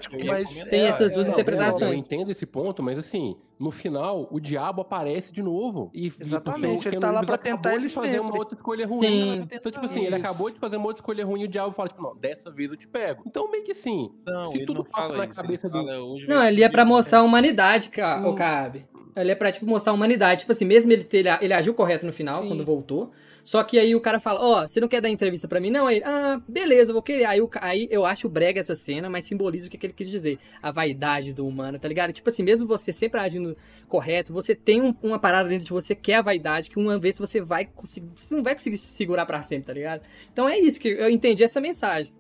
[0.70, 2.00] Tem é- essas duas é- Não, interpretações.
[2.00, 5.90] Eu entendo esse ponto, mas assim, no final, o diabo aparece de novo.
[5.94, 8.28] E, Exatamente, ele tá lá pra tentar ele fazer sempre.
[8.28, 9.00] uma outra escolha ruim.
[9.00, 9.48] Sim.
[9.52, 10.26] Então, tipo assim, ele Isso.
[10.26, 12.70] acabou de fazer uma outra escolha ruim e o diabo fala, tipo, não, dessa vez
[12.70, 13.24] eu te pego.
[13.26, 16.06] Então, meio que assim, Não, se ele tudo passa na isso, cabeça ele do.
[16.06, 18.30] hoje Não, ali é pra mostrar a humanidade, ca- Hum.
[18.30, 18.86] o Cabe.
[19.16, 20.42] Ele é pra, tipo, mostrar a humanidade.
[20.42, 22.50] Tipo assim, mesmo ele, ter, ele agiu correto no final, Sim.
[22.50, 23.12] quando voltou.
[23.46, 25.70] Só que aí o cara fala, ó, você não quer dar entrevista pra mim?
[25.70, 27.26] Não, aí, ah, beleza, eu vou querer.
[27.26, 30.10] Aí, o aí eu acho brega essa cena, mas simboliza o que, que ele quis
[30.10, 30.40] dizer.
[30.64, 32.12] A vaidade do humano, tá ligado?
[32.12, 33.56] Tipo assim, mesmo você sempre agindo
[33.88, 36.98] correto, você tem um- uma parada dentro de você que é a vaidade, que uma
[36.98, 38.10] vez você vai conseguir.
[38.16, 40.02] Você não vai conseguir se segurar pra sempre, tá ligado?
[40.34, 42.12] Então é isso que eu entendi essa mensagem.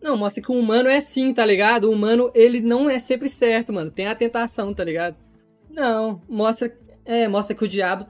[0.00, 1.84] Não, mostra que o humano é assim, tá ligado?
[1.84, 3.90] O humano, ele não é sempre certo, mano.
[3.90, 5.16] Tem a tentação, tá ligado?
[5.70, 6.76] Não, mostra.
[7.04, 8.06] É, mostra que o diabo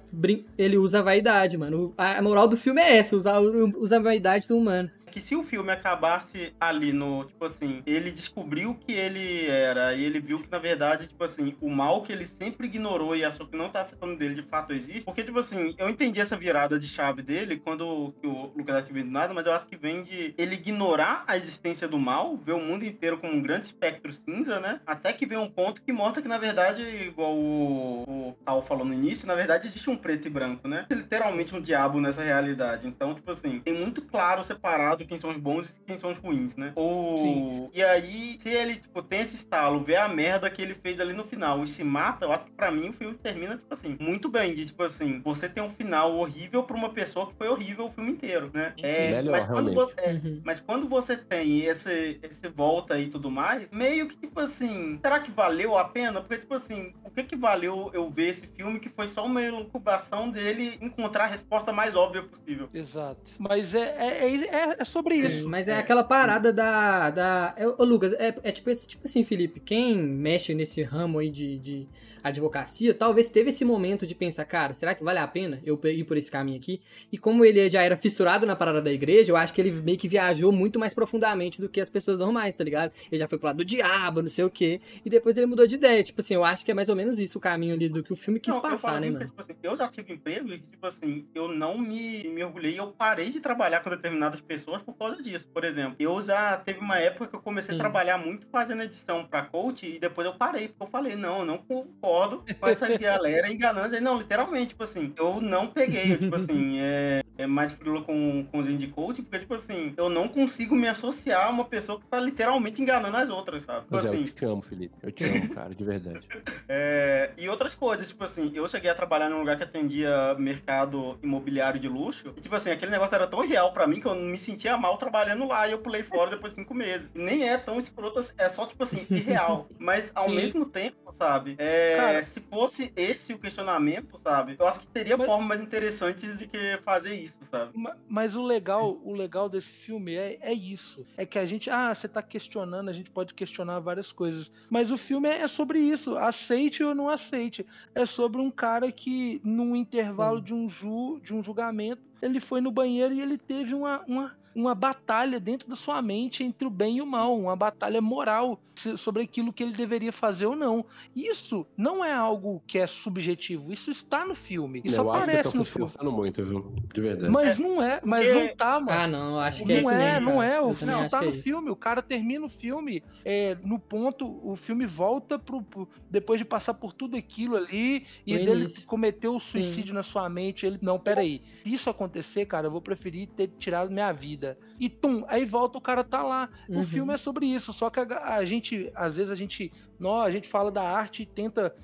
[0.58, 1.94] ele usa a vaidade, mano.
[1.96, 4.90] A moral do filme é essa, usar, usar a vaidade do humano.
[5.12, 10.02] Que se o filme acabasse ali no, tipo assim, ele descobriu que ele era e
[10.02, 13.46] ele viu que, na verdade, tipo assim, o mal que ele sempre ignorou e achou
[13.46, 15.04] que não tá afetando dele, de fato existe.
[15.04, 18.92] Porque, tipo assim, eu entendi essa virada de chave dele quando o Lucas acho que
[18.94, 22.36] vem do nada, mas eu acho que vem de ele ignorar a existência do mal,
[22.36, 24.80] ver o mundo inteiro como um grande espectro cinza, né?
[24.86, 28.84] Até que vem um ponto que mostra que, na verdade, igual o, o Tal falou
[28.84, 30.86] no início, na verdade existe um preto e branco, né?
[30.90, 32.86] Literalmente um diabo nessa realidade.
[32.86, 36.18] Então, tipo assim, tem muito claro separado quem são os bons e quem são os
[36.18, 36.72] ruins, né?
[36.76, 37.18] Ou...
[37.18, 37.70] Sim.
[37.72, 41.12] E aí, se ele, tipo, tem esse estalo, vê a merda que ele fez ali
[41.12, 43.96] no final e se mata, eu acho que pra mim o filme termina, tipo assim,
[44.00, 44.54] muito bem.
[44.54, 47.90] De, tipo assim, você tem um final horrível pra uma pessoa que foi horrível o
[47.90, 48.74] filme inteiro, né?
[48.82, 49.74] É, Melhor, mas, quando realmente.
[49.74, 50.42] você, é, Uhum.
[50.44, 55.20] mas quando você tem esse, esse volta e tudo mais, meio que, tipo assim, será
[55.20, 56.20] que valeu a pena?
[56.20, 60.30] Porque, tipo assim, que que valeu eu ver esse filme que foi só uma elucubração
[60.30, 62.68] dele encontrar a resposta mais óbvia possível?
[62.72, 63.20] Exato.
[63.38, 65.48] Mas é, é, é, é sobre isso.
[65.48, 67.10] Mas é, aquela parada da.
[67.10, 71.18] da é, ô, Lucas, é, é tipo, esse- tipo assim, Felipe, quem mexe nesse ramo
[71.18, 71.88] aí de, de
[72.22, 76.04] advocacia, talvez teve esse momento de pensar, cara, será que vale a pena eu ir
[76.04, 76.80] por esse caminho aqui?
[77.10, 79.98] E como ele já era fissurado na parada da igreja, eu acho que ele meio
[79.98, 82.92] que viajou muito mais profundamente do que as pessoas normais, tá ligado?
[83.10, 85.66] Ele já foi pro lado do diabo, não sei o quê, e depois ele mudou
[85.66, 86.00] de ideia.
[86.04, 88.12] Tipo assim, eu acho que é mais ou menos isso o caminho ali do que
[88.12, 89.26] o filme quis Não, passar, né, mano?
[89.26, 92.88] tipo assim, eu já tive emprego e, tipo assim, eu não me, me orgulhei, eu
[92.88, 95.46] parei de trabalhar com determinadas pessoas por causa disso.
[95.52, 97.80] Por exemplo, eu já teve uma época que eu comecei Sim.
[97.80, 101.40] a trabalhar muito fazendo edição pra coach e depois eu parei, porque eu falei, não,
[101.40, 104.00] eu não concordo com essa galera enganando.
[104.00, 108.58] Não, literalmente, tipo assim, eu não peguei, tipo assim, é, é mais frila com, com
[108.58, 112.06] os indie coach, porque, tipo assim, eu não consigo me associar a uma pessoa que
[112.06, 113.84] tá literalmente enganando as outras, sabe?
[113.84, 114.94] Tipo é, assim, eu te amo, Felipe.
[115.02, 116.26] Eu te amo, cara, de verdade.
[116.68, 116.91] é,
[117.36, 121.80] e outras coisas, tipo assim, eu cheguei a trabalhar num lugar que atendia mercado imobiliário
[121.80, 122.32] de luxo.
[122.36, 124.96] E, tipo assim, aquele negócio era tão real pra mim que eu me sentia mal
[124.96, 127.12] trabalhando lá e eu pulei fora depois de cinco meses.
[127.14, 129.68] Nem é tão escroto, assim, é só, tipo assim, irreal.
[129.78, 130.36] Mas ao Sim.
[130.36, 131.54] mesmo tempo, sabe?
[131.58, 134.56] é, Cara- se fosse esse o questionamento, sabe?
[134.58, 137.70] Eu acho que teria Mas- formas mais interessantes de que fazer isso, sabe?
[137.76, 141.04] Ma- Mas o legal, o legal desse filme é, é isso.
[141.16, 144.50] É que a gente, ah, você tá questionando, a gente pode questionar várias coisas.
[144.70, 146.16] Mas o filme é, é sobre isso.
[146.16, 147.66] Aceite ou não aceite.
[147.94, 152.60] É sobre um cara que, num intervalo de um, ju, de um julgamento, ele foi
[152.60, 156.70] no banheiro e ele teve uma, uma, uma batalha dentro da sua mente entre o
[156.70, 157.38] bem e o mal.
[157.38, 158.60] Uma batalha moral
[158.96, 160.84] sobre aquilo que ele deveria fazer ou não.
[161.14, 163.72] Isso não é algo que é subjetivo.
[163.72, 164.80] Isso está no filme.
[164.84, 165.86] Isso eu acho que aparece estão se no filme.
[165.86, 166.74] esforçando muito, viu?
[166.92, 167.30] De verdade.
[167.30, 168.90] Mas não é, mas Porque- não tá, mano.
[168.90, 170.60] Ah, não, eu acho que é não isso é, mesmo, não é.
[170.60, 171.42] O não acho tá que é no isso.
[171.42, 171.70] filme.
[171.70, 174.26] O cara termina o filme é, no ponto.
[174.42, 178.60] O filme volta pro, pro- depois de passar por tudo aquilo ali e No dele
[178.62, 178.86] início.
[178.86, 180.64] cometeu o suicídio na sua mente.
[180.66, 181.42] Ele não, peraí.
[181.62, 184.41] Se isso acontecer, cara, eu vou preferir ter tirado minha vida.
[184.78, 186.48] E tum, aí volta o cara tá lá.
[186.68, 186.80] Uhum.
[186.80, 187.72] O filme é sobre isso.
[187.72, 191.22] Só que a, a gente, às vezes a gente, nó, a gente fala da arte
[191.22, 191.74] e tenta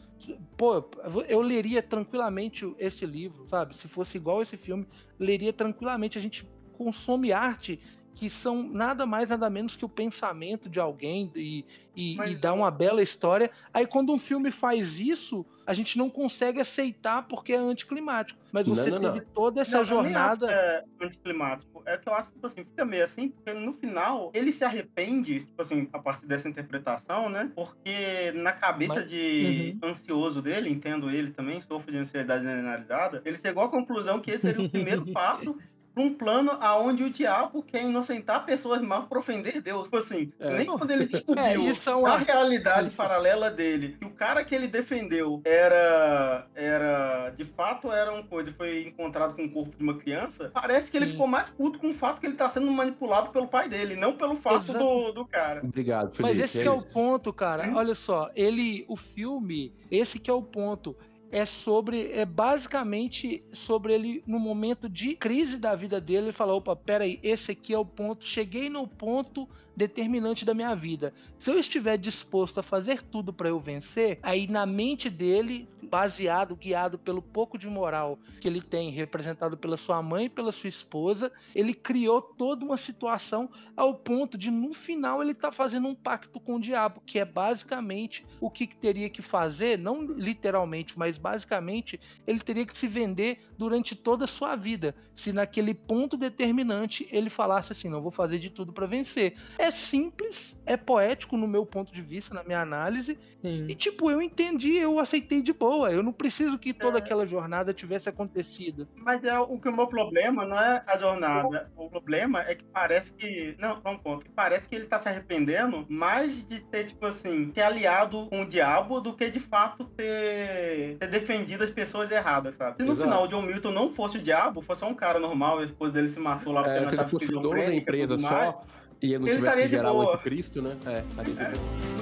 [0.56, 0.84] Pô,
[1.28, 3.76] eu leria tranquilamente esse livro, sabe?
[3.76, 4.86] Se fosse igual esse filme,
[5.18, 6.18] leria tranquilamente.
[6.18, 6.44] A gente
[6.76, 7.80] consome arte
[8.18, 11.64] que são nada mais, nada menos que o pensamento de alguém e,
[11.94, 13.48] e, Mas e dá uma bela história.
[13.72, 18.36] Aí quando um filme faz isso, a gente não consegue aceitar porque é anticlimático.
[18.50, 19.26] Mas Não, você não, teve não.
[19.32, 20.46] toda essa Não, eu nem acho jornada.
[20.48, 21.82] que é anticlimático.
[21.86, 24.64] É que eu acho que, tipo assim, fica meio assim, porque no final ele se
[24.64, 27.52] arrepende, tipo assim, a partir dessa interpretação, né?
[27.54, 33.38] Porque na cabeça Mas- de ansioso dele, entendo ele também, sofre de ansiedade generalizada, ele
[33.38, 35.56] chegou à conclusão que esse seria o primeiro passo
[36.00, 39.84] um plano aonde o diabo quer inocentar pessoas mal para ofender Deus.
[39.84, 40.56] Tipo assim, É.
[40.58, 42.96] nem quando ele É, descobriu isso é uma- a realidade isso.
[42.96, 48.52] paralela dele, que o cara que ele defendeu era, era de fato era uma coisa,
[48.52, 51.12] foi encontrado com o corpo de uma criança, parece que ele Sim.
[51.12, 54.14] ficou mais puto com o fato que ele tá sendo manipulado pelo pai dele, não
[54.16, 55.60] pelo fato do, do cara.
[55.64, 56.22] Obrigado, Felipe.
[56.22, 57.72] Mas esse que é o ponto, cara.
[57.74, 60.96] Olha só, ele, o filme, esse que é o ponto.
[61.30, 66.54] É sobre, é basicamente sobre ele no momento de crise da vida dele, ele fala,
[66.54, 69.46] opa, peraí, esse aqui é o ponto, cheguei no ponto
[69.78, 71.14] determinante da minha vida.
[71.38, 76.56] Se eu estiver disposto a fazer tudo para eu vencer, aí na mente dele, baseado,
[76.56, 80.68] guiado pelo pouco de moral que ele tem, representado pela sua mãe e pela sua
[80.68, 85.94] esposa, ele criou toda uma situação ao ponto de no final ele tá fazendo um
[85.94, 91.16] pacto com o diabo, que é basicamente o que teria que fazer, não literalmente, mas
[91.16, 94.94] basicamente ele teria que se vender durante toda a sua vida.
[95.14, 99.36] Se naquele ponto determinante ele falasse assim, não vou fazer de tudo para vencer.
[99.56, 103.18] É simples, é poético no meu ponto de vista, na minha análise.
[103.42, 103.66] Sim.
[103.68, 105.90] E tipo, eu entendi, eu aceitei de boa.
[105.90, 107.00] Eu não preciso que toda é.
[107.00, 108.88] aquela jornada tivesse acontecido.
[108.96, 111.70] Mas é o que o meu problema não é a jornada.
[111.76, 113.54] O problema é que parece que.
[113.58, 114.24] Não, um ponto.
[114.24, 118.42] Que parece que ele tá se arrependendo mais de ter, tipo assim, ter aliado com
[118.42, 122.76] o diabo do que de fato ter, ter defendido as pessoas erradas, sabe?
[122.78, 123.08] Se no Exato.
[123.08, 125.92] final o John Milton não fosse o diabo, fosse só um cara normal, a esposa
[125.92, 128.54] dele se matou lá porque é, não tava dono da empresa só mais,
[129.00, 130.76] e ele não ele tivesse que gerar o anticristo, né?
[130.86, 131.50] É, estaria de é.
[131.50, 131.98] boa.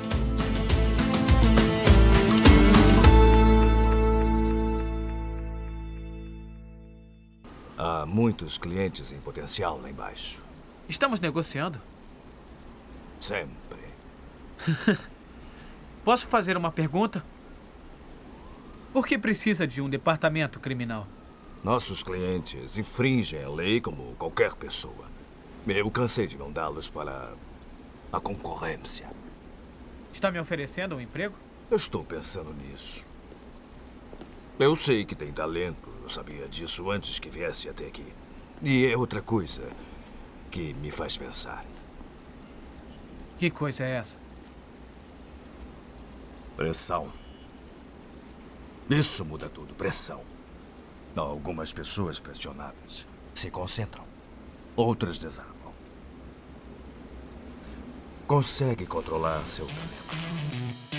[7.78, 10.42] Há muitos clientes em potencial lá embaixo.
[10.88, 11.80] Estamos negociando?
[13.20, 13.80] Sempre.
[16.04, 17.22] Posso fazer uma pergunta?
[18.92, 21.06] Por que precisa de um departamento criminal?
[21.62, 25.15] Nossos clientes infringem a lei como qualquer pessoa.
[25.66, 27.34] Eu cansei de mandá-los para
[28.12, 29.10] a concorrência.
[30.12, 31.34] Está me oferecendo um emprego?
[31.68, 33.04] Eu estou pensando nisso.
[34.58, 35.88] Eu sei que tem talento.
[36.02, 38.06] Eu sabia disso antes que viesse até aqui.
[38.62, 39.68] E é outra coisa
[40.50, 41.64] que me faz pensar.
[43.36, 44.18] Que coisa é essa?
[46.56, 47.12] Pressão.
[48.88, 49.74] Isso muda tudo.
[49.74, 50.22] Pressão.
[51.16, 54.04] Algumas pessoas pressionadas se concentram,
[54.76, 55.55] outras desabam.
[58.26, 60.95] Consegue controlar seu talento.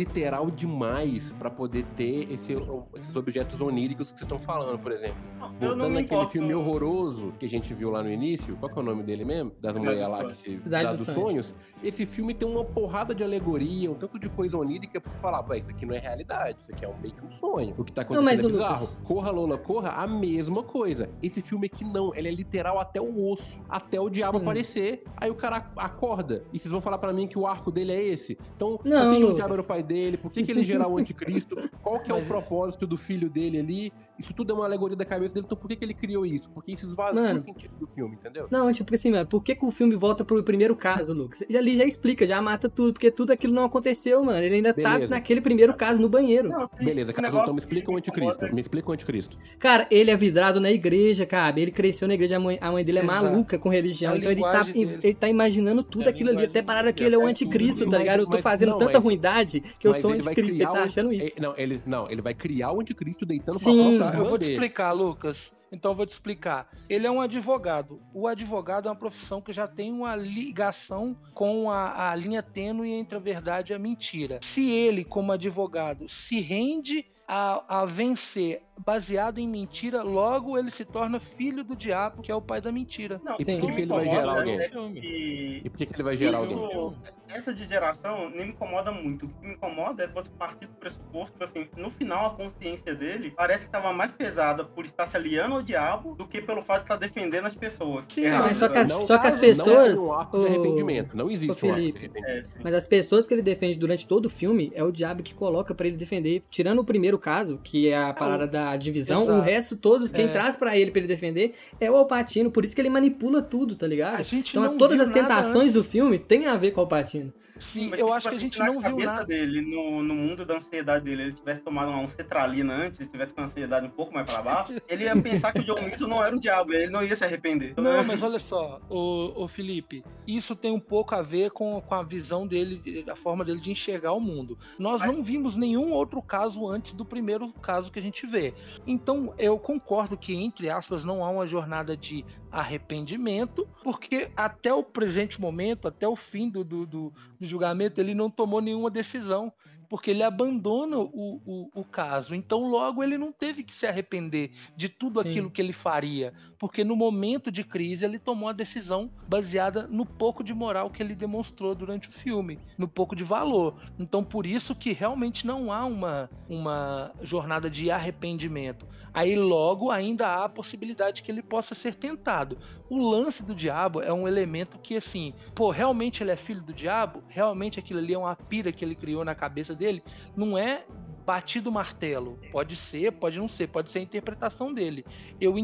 [0.00, 2.56] Literal demais para poder ter esse,
[2.96, 5.16] esses objetos oníricos que vocês estão falando, por exemplo.
[5.38, 8.82] Não, Voltando naquele filme horroroso que a gente viu lá no início, qual que é
[8.82, 9.52] o nome dele mesmo?
[9.60, 11.54] Das mulheres lá que se dá dos sonhos.
[11.82, 15.42] Esse filme tem uma porrada de alegoria, um tanto de coisa onírica pra você falar,
[15.42, 17.74] pô, isso aqui não é realidade, isso aqui é um, meio que um sonho.
[17.76, 18.84] O que tá acontecendo não, é bizarro.
[18.84, 18.98] Lucas...
[19.04, 21.10] Corra, Lola, corra, a mesma coisa.
[21.22, 24.42] Esse filme aqui não, ele é literal até o osso, até o diabo hum.
[24.42, 26.42] aparecer, aí o cara acorda.
[26.52, 28.38] E vocês vão falar para mim que o arco dele é esse.
[28.56, 30.16] Então, não, que o diabo era o pai dele?
[30.16, 31.56] Por que, que ele gerar o anticristo?
[31.82, 33.92] Qual que é o propósito do filho dele ali?
[34.20, 36.50] Isso tudo é uma alegoria da cabeça dele, então por que, que ele criou isso?
[36.50, 38.46] Porque isso esvazia o sentido do filme, entendeu?
[38.50, 41.42] Não, tipo assim, mano, por que, que o filme volta pro primeiro caso, Lucas?
[41.48, 44.42] Já, ali já explica, já mata tudo, porque tudo aquilo não aconteceu, mano.
[44.42, 45.08] Ele ainda tá Beleza.
[45.08, 46.50] tá naquele primeiro caso no banheiro.
[46.50, 48.54] Não, Beleza, caso, então me explica o anticristo.
[48.54, 49.38] Me explica o anticristo.
[49.58, 51.58] Cara, ele é vidrado na igreja, cara.
[51.58, 53.24] Ele cresceu na igreja, a mãe, a mãe dele é Exato.
[53.24, 54.12] maluca com religião.
[54.12, 56.44] É então ele tá, ele tá imaginando tudo é aquilo ali.
[56.44, 58.20] Até parar que ele é o anticristo, tá ligado?
[58.20, 60.62] Eu tô fazendo não, tanta mas, ruindade que eu sou o anticristo.
[60.62, 61.40] Ele tá achando isso.
[61.40, 64.92] Não ele, não, ele vai criar o anticristo deitando Sim, pra eu vou te explicar
[64.92, 65.52] Lucas.
[65.72, 66.68] Então vou te explicar.
[66.88, 68.00] Ele é um advogado.
[68.12, 72.90] O advogado é uma profissão que já tem uma ligação com a, a linha tênue
[72.90, 74.40] entre a verdade e a mentira.
[74.42, 80.84] Se ele, como advogado, se rende a, a vencer baseado em mentira, logo ele se
[80.84, 83.20] torna filho do diabo, que é o pai da mentira.
[83.22, 84.58] Não, e por que ele vai gerar alguém?
[84.96, 86.98] E, e por que, que ele vai gerar Isso, alguém?
[87.32, 89.26] Essa de geração nem me incomoda muito.
[89.26, 93.32] O que me incomoda é você partir do pressuposto assim, no final a consciência dele
[93.36, 96.78] parece que estava mais pesada por estar se aliando ao diabo do que pelo fato
[96.78, 98.04] de estar defendendo as pessoas.
[98.08, 99.98] Sim, mas só que as, não, só que as pessoas.
[99.98, 101.16] Não é um arco de arrependimento.
[101.16, 104.30] Não existe um arco de É, mas as pessoas que ele defende durante todo o
[104.30, 106.42] filme é o diabo que coloca para ele defender.
[106.48, 109.38] Tirando o primeiro caso, que é a é parada da divisão, Exato.
[109.38, 110.28] o resto todos, quem é.
[110.28, 113.76] traz para ele para ele defender é o Alpatino, por isso que ele manipula tudo,
[113.76, 114.24] tá ligado?
[114.32, 117.19] Então todas as tentações do filme tem a ver com o Alpatino.
[117.60, 119.24] Sim, eu acho que a gente não viu nada.
[119.24, 123.42] dele, no, no mundo da ansiedade dele, ele tivesse tomado uma cetralina antes, tivesse com
[123.42, 126.24] a ansiedade um pouco mais para baixo, ele ia pensar que o John Milton não
[126.24, 127.74] era o diabo, ele não ia se arrepender.
[127.76, 131.94] Não, mas olha só, o, o Felipe, isso tem um pouco a ver com, com
[131.94, 134.58] a visão dele, a forma dele de enxergar o mundo.
[134.78, 138.54] Nós não vimos nenhum outro caso antes do primeiro caso que a gente vê.
[138.86, 144.82] Então, eu concordo que, entre aspas, não há uma jornada de arrependimento, porque até o
[144.82, 149.52] presente momento, até o fim do, do, do, do julgamento, ele não tomou nenhuma decisão.
[149.90, 152.32] Porque ele abandona o, o, o caso.
[152.32, 155.28] Então, logo, ele não teve que se arrepender de tudo Sim.
[155.28, 160.06] aquilo que ele faria, porque no momento de crise ele tomou a decisão baseada no
[160.06, 163.74] pouco de moral que ele demonstrou durante o filme, no pouco de valor.
[163.98, 168.86] Então, por isso que realmente não há uma, uma jornada de arrependimento.
[169.12, 172.56] Aí, logo, ainda há a possibilidade que ele possa ser tentado.
[172.88, 176.72] O lance do diabo é um elemento que, assim, pô, realmente ele é filho do
[176.72, 177.24] diabo?
[177.26, 180.04] Realmente aquilo ali é uma pira que ele criou na cabeça dele?
[180.36, 180.84] Não é
[181.24, 182.38] batido o martelo.
[182.50, 185.04] Pode ser, pode não ser, pode ser a interpretação dele.
[185.40, 185.54] Eu,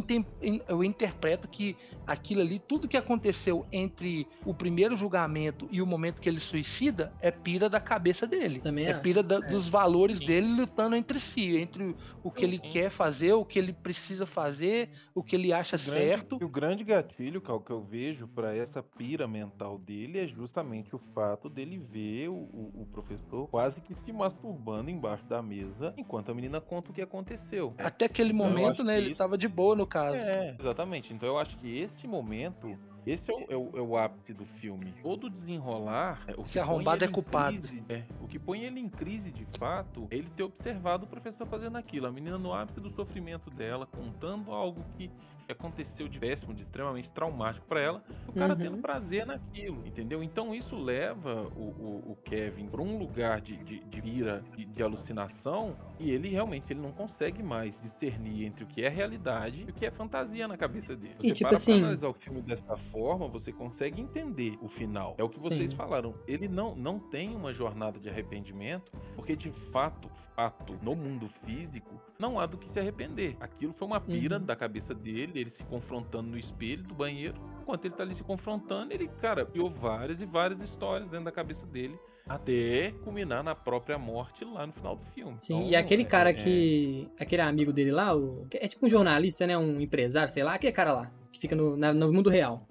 [0.69, 1.77] eu interpreto que
[2.07, 7.13] aquilo ali, tudo que aconteceu entre o primeiro julgamento e o momento que ele suicida,
[7.21, 8.61] é pira da cabeça dele.
[8.61, 9.03] Também é acho.
[9.03, 10.27] pira da- dos valores Sim.
[10.27, 12.71] dele lutando entre si, entre o que ele Sim.
[12.71, 16.39] quer fazer, o que ele precisa fazer, o que ele acha O grande- certo.
[16.41, 20.95] e o grande gatilho, Cal, que eu vejo pra essa pira mental dele é justamente
[20.95, 25.56] o fato dele ver o, o- o professor quase que se masturbando embaixo da mesa
[25.97, 27.75] enquanto a menina conta o que aconteceu.
[27.79, 28.99] Até aquele Então, momento, né?
[28.99, 30.17] Ele isso- tava de boa no caso.
[30.17, 31.13] É, exatamente.
[31.13, 32.77] Então eu acho que este momento,
[33.07, 34.93] esse é o, é o- é o ápice do filme.
[35.03, 36.23] Todo desenrolar.
[36.27, 37.59] é, o põe arrombado é culpado.
[37.69, 41.09] crise- é, o que põe ele em crise de fato é ele ter observado o
[41.09, 42.07] professor fazendo aquilo.
[42.07, 45.11] A menina no ápice do sofrimento dela, contando algo que
[45.53, 48.59] aconteceu de péssimo, de extremamente traumático pra ela, o cara Uhum.
[48.61, 50.23] tendo prazer naquilo, entendeu?
[50.23, 54.65] Então isso leva o, o- o Kevin pra um lugar de, de, de ira, de,
[54.65, 59.65] de alucinação, e ele realmente ele não consegue mais discernir entre o que é realidade
[59.67, 61.15] e o que é fantasia na cabeça dele.
[61.23, 64.69] E, Você tipo para assim- pra analisar o filme dessa forma, você consegue entender o
[64.69, 65.15] final.
[65.19, 65.77] É o que vocês Sim.
[65.77, 66.15] falaram.
[66.27, 72.01] Ele não, não tem uma jornada de arrependimento, porque de fato, fato, no mundo físico,
[72.19, 73.35] não há do que se arrepender.
[73.41, 74.45] Aquilo foi uma pira Uhum.
[74.45, 77.35] da cabeça dele, ele se confrontando no espelho do banheiro.
[77.63, 81.33] Enquanto ele tá ali se confrontando, ele, cara, criou várias e várias histórias dentro da
[81.33, 81.99] cabeça dele.
[82.29, 85.37] Até culminar na própria morte lá no final do filme.
[85.41, 87.09] Sim, Então, e aquele é- cara é- que.
[87.19, 89.57] Aquele amigo dele lá, o, é tipo um jornalista, né?
[89.57, 92.67] Um empresário, sei lá, aquele cara lá, que fica no, na- no mundo real.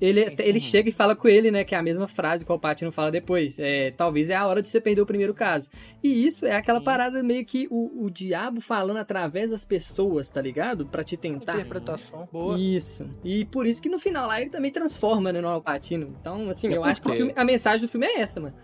[0.00, 1.64] Ele, ele chega e fala com ele, né?
[1.64, 3.58] Que é a mesma frase que o Patino fala depois.
[3.58, 5.70] É, talvez é a hora de você perder o primeiro caso.
[6.02, 6.84] E isso é aquela Sim.
[6.84, 10.86] parada meio que o, o diabo falando através das pessoas, tá ligado?
[10.86, 11.54] Pra te tentar.
[11.54, 12.58] Interpretação boa.
[12.58, 13.08] Isso.
[13.24, 16.14] E por isso que no final lá ele também transforma, né, no Alpatino.
[16.20, 18.54] Então, assim, É eu acho que filme, a mensagem do filme é essa, mano.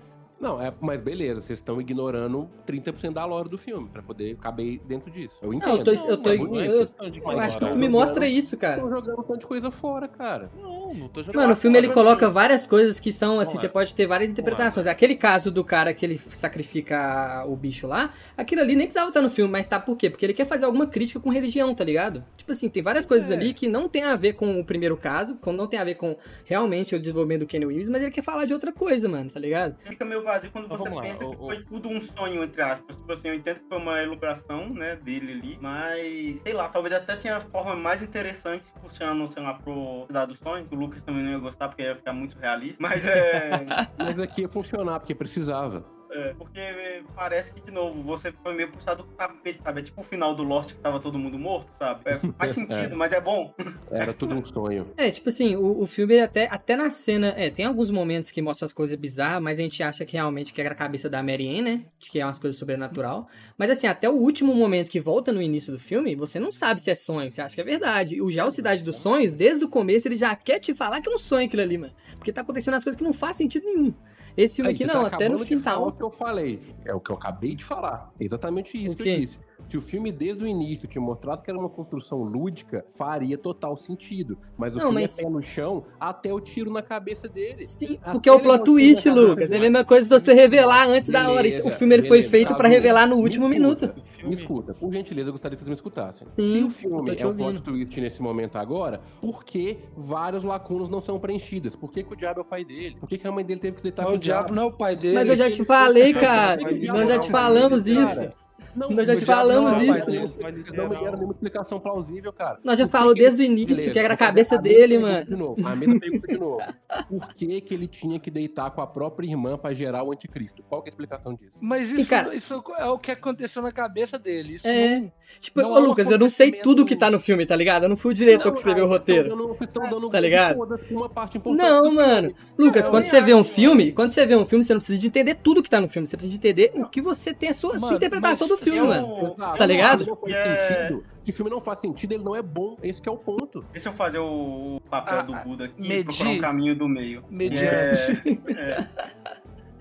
[0.42, 4.80] Não, é, mas beleza, vocês estão ignorando 30% da lore do filme, pra poder caber
[4.80, 5.38] dentro disso.
[5.40, 5.68] Eu entendo.
[5.68, 8.26] Não, eu tô, eu tô, eu, é eu, de eu acho que o filme mostra
[8.26, 8.78] isso, cara.
[8.78, 10.50] Estão jogando um tanto de coisa fora, cara.
[10.60, 11.42] Não, não tô jogando.
[11.42, 14.88] Mano, o filme ele coloca várias coisas que são assim, você pode ter várias interpretações.
[14.88, 19.22] Aquele caso do cara que ele sacrifica o bicho lá, aquilo ali nem precisava estar
[19.22, 20.10] no filme, mas tá por quê?
[20.10, 22.24] Porque ele quer fazer alguma crítica com religião, tá ligado?
[22.36, 23.34] Tipo assim, tem várias coisas É.
[23.34, 26.16] ali que não tem a ver com o primeiro caso, não tem a ver com
[26.44, 29.38] realmente o desenvolvimento do Kenny Reeves, mas ele quer falar de outra coisa, mano, tá
[29.38, 29.76] ligado?
[29.84, 32.02] Fica meio vazio quando Então você vamos lá, pensa que o- o- foi tudo um
[32.02, 32.96] sonho, entre aspas.
[32.96, 36.94] Tipo assim, eu entendo que foi uma elucubração, né, dele ali, mas, sei lá, talvez
[36.94, 40.70] até tinha forma mais interessante puxando, sei lá, pro Cidade dos Sonhos.
[40.70, 42.76] O Lucas também não ia gostar, porque ia ficar muito realista.
[42.80, 43.50] Mas é...
[43.98, 45.84] Mas aqui ia funcionar, porque precisava.
[46.14, 49.80] É, porque parece que, de novo, você foi meio puxado do tapete, sabe?
[49.80, 52.02] É tipo o final do Lost que tava todo mundo morto, sabe?
[52.04, 53.54] É, faz sentido, mas é bom.
[53.90, 54.92] Era tudo um sonho.
[54.96, 57.32] É, tipo assim, o, o filme até, até na cena.
[57.36, 60.52] É, tem alguns momentos que mostram as coisas bizarras, mas a gente acha que realmente
[60.52, 61.84] que era a cabeça da Mary Ann, né?
[61.98, 63.28] De que é umas coisas sobrenatural.
[63.56, 66.80] Mas assim, até o último momento que volta no início do filme, você não sabe
[66.80, 68.20] se é sonho, você acha que é verdade.
[68.20, 71.08] O já o Cidade dos Sonhos, desde o começo, ele já quer te falar que
[71.08, 71.92] é um sonho aquilo ali, mano.
[72.18, 73.94] Porque tá acontecendo as coisas que não faz sentido nenhum.
[74.36, 75.88] Esse filme Aí, aqui você não, tá até no final.
[75.88, 76.60] o que eu falei.
[76.84, 78.12] É o que eu acabei de falar.
[78.18, 79.38] É exatamente isso O que eu disse.
[79.68, 83.76] Se o filme desde o início te mostrasse que era uma construção lúdica, faria total
[83.76, 84.36] sentido.
[84.56, 87.64] Mas o Não, filme mas- é pé no chão até o tiro na cabeça dele.
[87.64, 89.50] Sim, Até porque é o plot não twist, Lucas.
[89.50, 91.32] É a mesma coisa de você revelar antes da hora.
[91.40, 92.74] O Beleza, filme ele foi beleza, feito tá pra bom.
[92.74, 94.02] revelar no Me último escuta, minuto.
[94.28, 96.26] Me escuta, por gentileza, eu gostaria que vocês me escutassem.
[96.38, 100.90] Sim, Se o filme é um plot twist nesse momento agora, por que vários lacunas
[100.90, 101.74] não são preenchidas?
[101.74, 102.96] Por que, que o diabo é o pai dele?
[103.00, 104.66] Por que, que a mãe dele teve que se deitar com o diabo não é
[104.66, 105.14] o pai dele.
[105.14, 106.60] Mas eu já te falei, cara.
[106.70, 108.32] ele- Nós já te falamos cara, isso.
[108.74, 110.04] Não, Nós já te falamos não é isso.
[110.06, 110.30] Vocês
[110.76, 112.58] não me deram nenhuma explicação plausível, cara.
[112.64, 115.24] Nós já ele- desde o início Beleza, que era a cabeça mesma dele, mano.
[115.26, 116.60] De novo, a mesma pergunta de novo.
[117.08, 120.62] Por que, que ele tinha que deitar com a própria irmã pra gerar o anticristo?
[120.68, 121.58] Qual que é a explicação disso?
[121.60, 122.34] Mas isso, cara.
[122.34, 124.54] isso é o que aconteceu na cabeça dele.
[124.54, 125.00] Isso É.
[125.00, 127.46] não- Tipo, Não ô é um Lucas, eu não sei tudo que tá no filme,
[127.46, 127.84] tá ligado?
[127.84, 129.30] Eu não fui o diretor que escreveu o roteiro.
[129.30, 130.58] Dando, Tá ligado?
[130.90, 132.34] uma parte importante Não, mano.
[132.58, 134.98] Lucas, eu quando você vê um filme, quando você vê um filme, você não precisa
[134.98, 136.06] de entender tudo que tá no filme.
[136.06, 138.60] Você precisa de entender o que você tem a sua, a sua interpretação do mas
[138.64, 139.32] filme, eu- mano.
[139.34, 139.58] Exato.
[139.58, 140.04] Tá ligado?
[140.04, 142.42] Se não faz Que é- sentido, se o filme não faz sentido, ele não é
[142.42, 142.76] bom.
[142.82, 143.64] Esse que é o ponto.
[143.72, 146.04] Deixa eu fazer o papel Ah, do Buda aqui e medir.
[146.04, 147.24] procurar um caminho do meio.
[147.30, 147.64] Mediante.
[147.66, 148.88] É, é.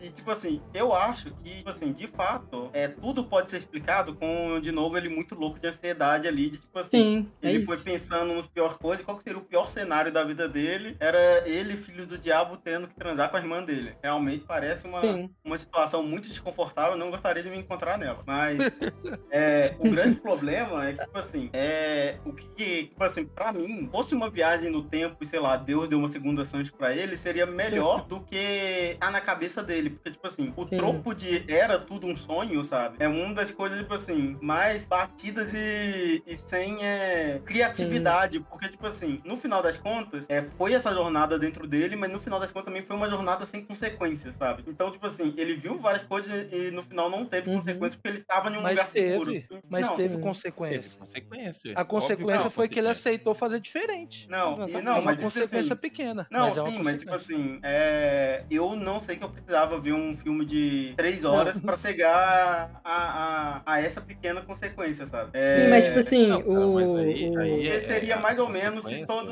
[0.01, 4.15] E, tipo assim, eu acho que, tipo assim, de fato, é, tudo pode ser explicado
[4.15, 7.59] com, de novo, ele muito louco de ansiedade ali, de, tipo assim, Sim, é ele
[7.59, 7.67] isso.
[7.67, 11.47] foi pensando nos piores coisas, qual que seria o pior cenário da vida dele, era
[11.47, 13.95] ele, filho do diabo, tendo que transar com a irmã dele.
[14.01, 15.29] Realmente parece uma, Sim.
[15.43, 18.23] uma situação muito desconfortável, não gostaria de me encontrar nela.
[18.25, 18.57] Mas
[19.29, 23.53] é, o grande problema é que, tipo assim, é, o que, que, tipo assim, pra
[23.53, 26.95] mim, fosse uma viagem no tempo e, sei lá, Deus deu uma segunda chance pra
[26.95, 29.90] ele, seria melhor do que tá na cabeça dele.
[29.91, 30.77] Porque, tipo assim, o Sim.
[30.77, 32.97] tropo de era tudo um sonho, sabe?
[32.99, 38.39] É uma das coisas, tipo assim, mais batidas e, e sem é, criatividade.
[38.41, 42.19] Porque, tipo assim, no final das contas, é, foi essa jornada dentro dele, mas no
[42.19, 44.63] final das contas também foi uma jornada sem consequências, sabe?
[44.67, 47.55] Então, tipo assim, ele viu várias coisas e no final não teve Uhum.
[47.55, 49.31] consequências porque ele tava em um Mas lugar seguro.
[49.31, 50.21] teve, mas não, teve Sim.
[50.67, 50.97] Teve consequência.
[50.97, 51.73] consequência.
[51.75, 52.91] A Óbvio consequência não, foi que ele consequência.
[52.91, 54.29] aceitou fazer diferente.
[54.29, 56.27] Não, e não, é uma mas isso consequência assim, pequena.
[56.31, 57.15] Não, mas é sim, mas tipo consequência.
[57.15, 61.75] assim, é, eu não sei que eu precisava ver um filme de três horas pra
[61.75, 65.31] chegar a, a, a essa pequena consequência, sabe?
[65.33, 66.73] É, Sim, mas tipo assim, Não, o.
[66.75, 69.31] mas aí- o- aí é- seria mais ou menos se todo.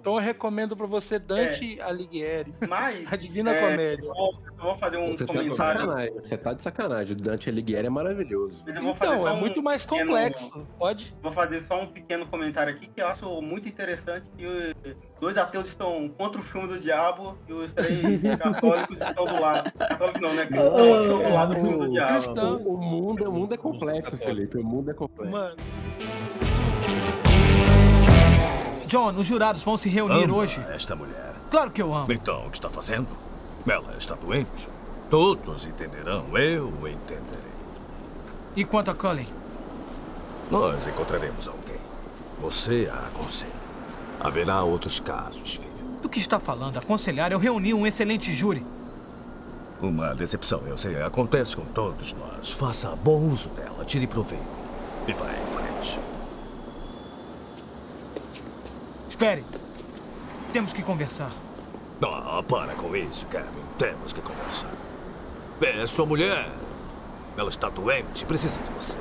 [0.00, 4.06] Então eu recomendo pra você Dante Alighieri, Mas a Divina É, Comédia.
[4.06, 5.80] eu vou, eu vou fazer um Você tá de comentário.
[5.80, 6.12] sacanagem.
[6.14, 7.16] Você tá de sacanagem.
[7.16, 8.62] O Dante Alighieri é maravilhoso.
[8.66, 10.66] Mas eu vou fazer Então, só é um muito mais pequeno- complexo.
[10.78, 11.14] Pode?
[11.22, 14.74] Vou fazer só um pequeno comentário aqui que eu acho muito interessante que os
[15.22, 19.70] dois ateus estão contra o filme do diabo e os três católicos estão do lado.
[19.70, 20.46] Católicos não, né?
[20.46, 22.14] Cristãos estão do lado do filme do diabo.
[22.24, 22.56] Cristão.
[22.56, 24.58] O, o mundo, o mundo é complexo, Felipe.
[24.58, 25.32] O mundo é complexo.
[25.32, 25.56] Mano,
[28.88, 30.60] John, os jurados vão se reunir Ama hoje.
[30.70, 31.34] esta mulher.
[31.52, 32.12] Claro que eu amo.
[32.12, 33.06] Então, o que está fazendo?
[33.64, 34.68] Ela está doente.
[35.08, 36.36] Todos entenderão.
[36.36, 37.52] Eu entenderei.
[38.56, 39.28] E quanto a Cullen?
[40.50, 41.80] Nós encontraremos alguém.
[42.40, 43.61] Você a aconselha.
[44.20, 45.72] Haverá outros casos, filho.
[46.00, 46.78] Do que está falando?
[46.78, 47.32] Aconselhar?
[47.32, 48.64] Eu reuni um excelente júri.
[49.80, 51.00] Uma decepção, eu sei.
[51.02, 52.50] Acontece com todos nós.
[52.50, 53.84] Faça bom uso dela.
[53.84, 54.44] Tire proveito.
[55.06, 55.98] E vá em frente.
[59.08, 59.44] Espere.
[60.52, 61.32] Temos que conversar.
[62.02, 63.46] Ah, para com isso, Kevin.
[63.78, 64.70] Temos que conversar.
[65.60, 66.50] É sua mulher.
[67.36, 68.98] Ela está doente, precisa de você.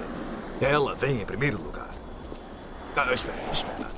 [0.62, 1.90] Ela vem em primeiro lugar.
[2.96, 3.90] Ah, espera, espera.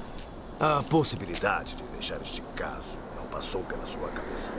[0.66, 4.54] A possibilidade de deixar este caso não passou pela sua cabeça.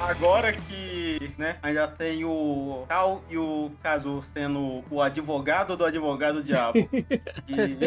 [0.00, 6.42] Agora que né, ainda tem o Cal e o Caso sendo o advogado do advogado
[6.42, 6.78] diabo.
[7.48, 7.78] e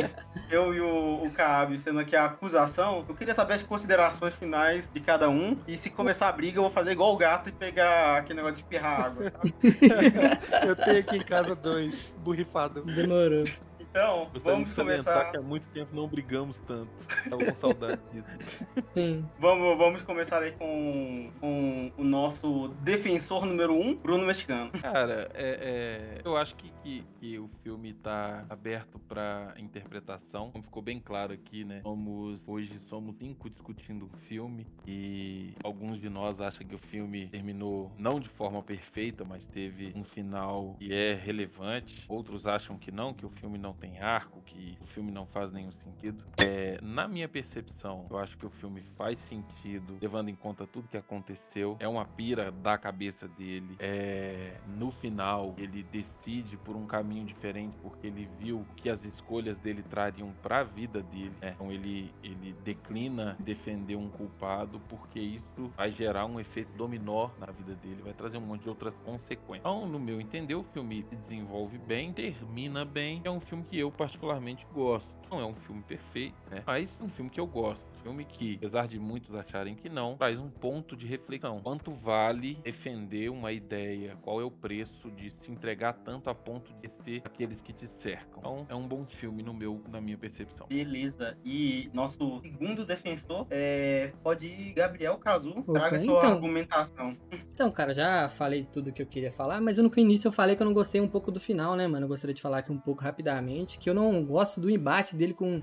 [0.49, 4.89] eu e o, o Kaab sendo aqui a acusação, eu queria saber as considerações finais
[4.91, 5.57] de cada um.
[5.67, 8.57] E se começar a briga, eu vou fazer igual o gato e pegar aquele negócio
[8.57, 9.31] de espirrar água.
[9.31, 9.41] tá?
[10.67, 12.83] eu tenho aqui em casa dois, borrifado.
[12.83, 13.43] Demorou.
[13.89, 15.31] Então, Gostaria vamos começar.
[15.31, 16.91] que há muito tempo não brigamos tanto.
[17.29, 18.65] Tava com saudade disso.
[18.93, 19.25] Sim.
[19.39, 24.71] Vamos, vamos começar aí com, com o nosso defensor número um, Bruno Mexicano.
[24.79, 30.51] Cara, é, é, eu acho que, que, que o filme tá aberto pra interpretação.
[30.51, 31.81] Como ficou bem claro aqui, né?
[31.81, 37.27] Somos, hoje somos cinco discutindo o filme e alguns de nós acham que o filme
[37.27, 42.05] terminou não de forma perfeita, mas teve um final que é relevante.
[42.07, 45.51] Outros acham que não, que o filme não tem arco, que o filme não faz
[45.51, 46.23] nenhum sentido.
[46.39, 50.87] É, na minha percepção, eu acho que o filme faz sentido, levando em conta tudo
[50.87, 51.77] que aconteceu.
[51.79, 53.75] É uma pira da cabeça dele.
[53.79, 59.57] É, no final, ele decide por um caminho diferente porque ele viu que as escolhas
[59.59, 61.33] dele trariam para a vida dele.
[61.41, 61.53] né?
[61.55, 67.47] Então ele, ele declina defender um culpado porque isso vai gerar um efeito dominó na
[67.47, 69.59] vida dele, vai trazer um monte de outras consequências.
[69.59, 73.21] Então, no meu entender, o filme se desenvolve bem, termina bem.
[73.23, 75.07] É um filme que eu particularmente gosto.
[75.31, 76.63] Não é um filme perfeito, né?
[76.65, 77.88] Mas é um filme que eu gosto.
[78.03, 81.59] Filme que, apesar de muitos acharem que não, traz um ponto de reflexão.
[81.61, 84.17] Quanto vale defender uma ideia?
[84.21, 87.89] Qual é o preço de se entregar tanto a ponto de ser aqueles que te
[88.01, 88.39] cercam?
[88.39, 90.67] Então, é um bom filme no meu, na minha percepção.
[90.67, 91.37] Beleza.
[91.43, 95.51] E nosso segundo defensor é, pode ir Gabriel Cazu.
[95.51, 96.31] Opa, Traga sua então.
[96.31, 97.13] argumentação.
[97.51, 100.55] Então, cara, já falei tudo que eu queria falar, mas eu no início eu falei
[100.55, 102.05] que eu não gostei um pouco do final, né, mano?
[102.05, 105.33] Eu gostaria de falar aqui um pouco rapidamente, que eu não gosto do embate dele
[105.33, 105.61] com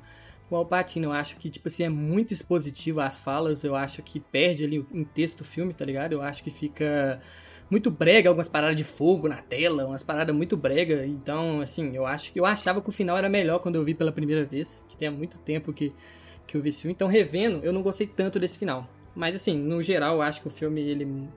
[0.51, 1.07] o Alpatino.
[1.07, 4.84] Eu acho que, tipo assim, é muito expositivo as falas, eu acho que perde ali
[4.92, 6.12] em texto o filme, tá ligado?
[6.12, 7.20] Eu acho que fica
[7.70, 11.07] muito brega, algumas paradas de fogo na tela, umas paradas muito brega.
[11.07, 13.94] Então, assim, eu acho que eu achava que o final era melhor quando eu vi
[13.94, 15.92] pela primeira vez, que tem há muito tempo que,
[16.47, 16.94] que eu vi esse filme.
[16.94, 18.88] Então, revendo, eu não gostei tanto desse final.
[19.14, 21.28] Mas assim, no geral, eu acho que o filme ele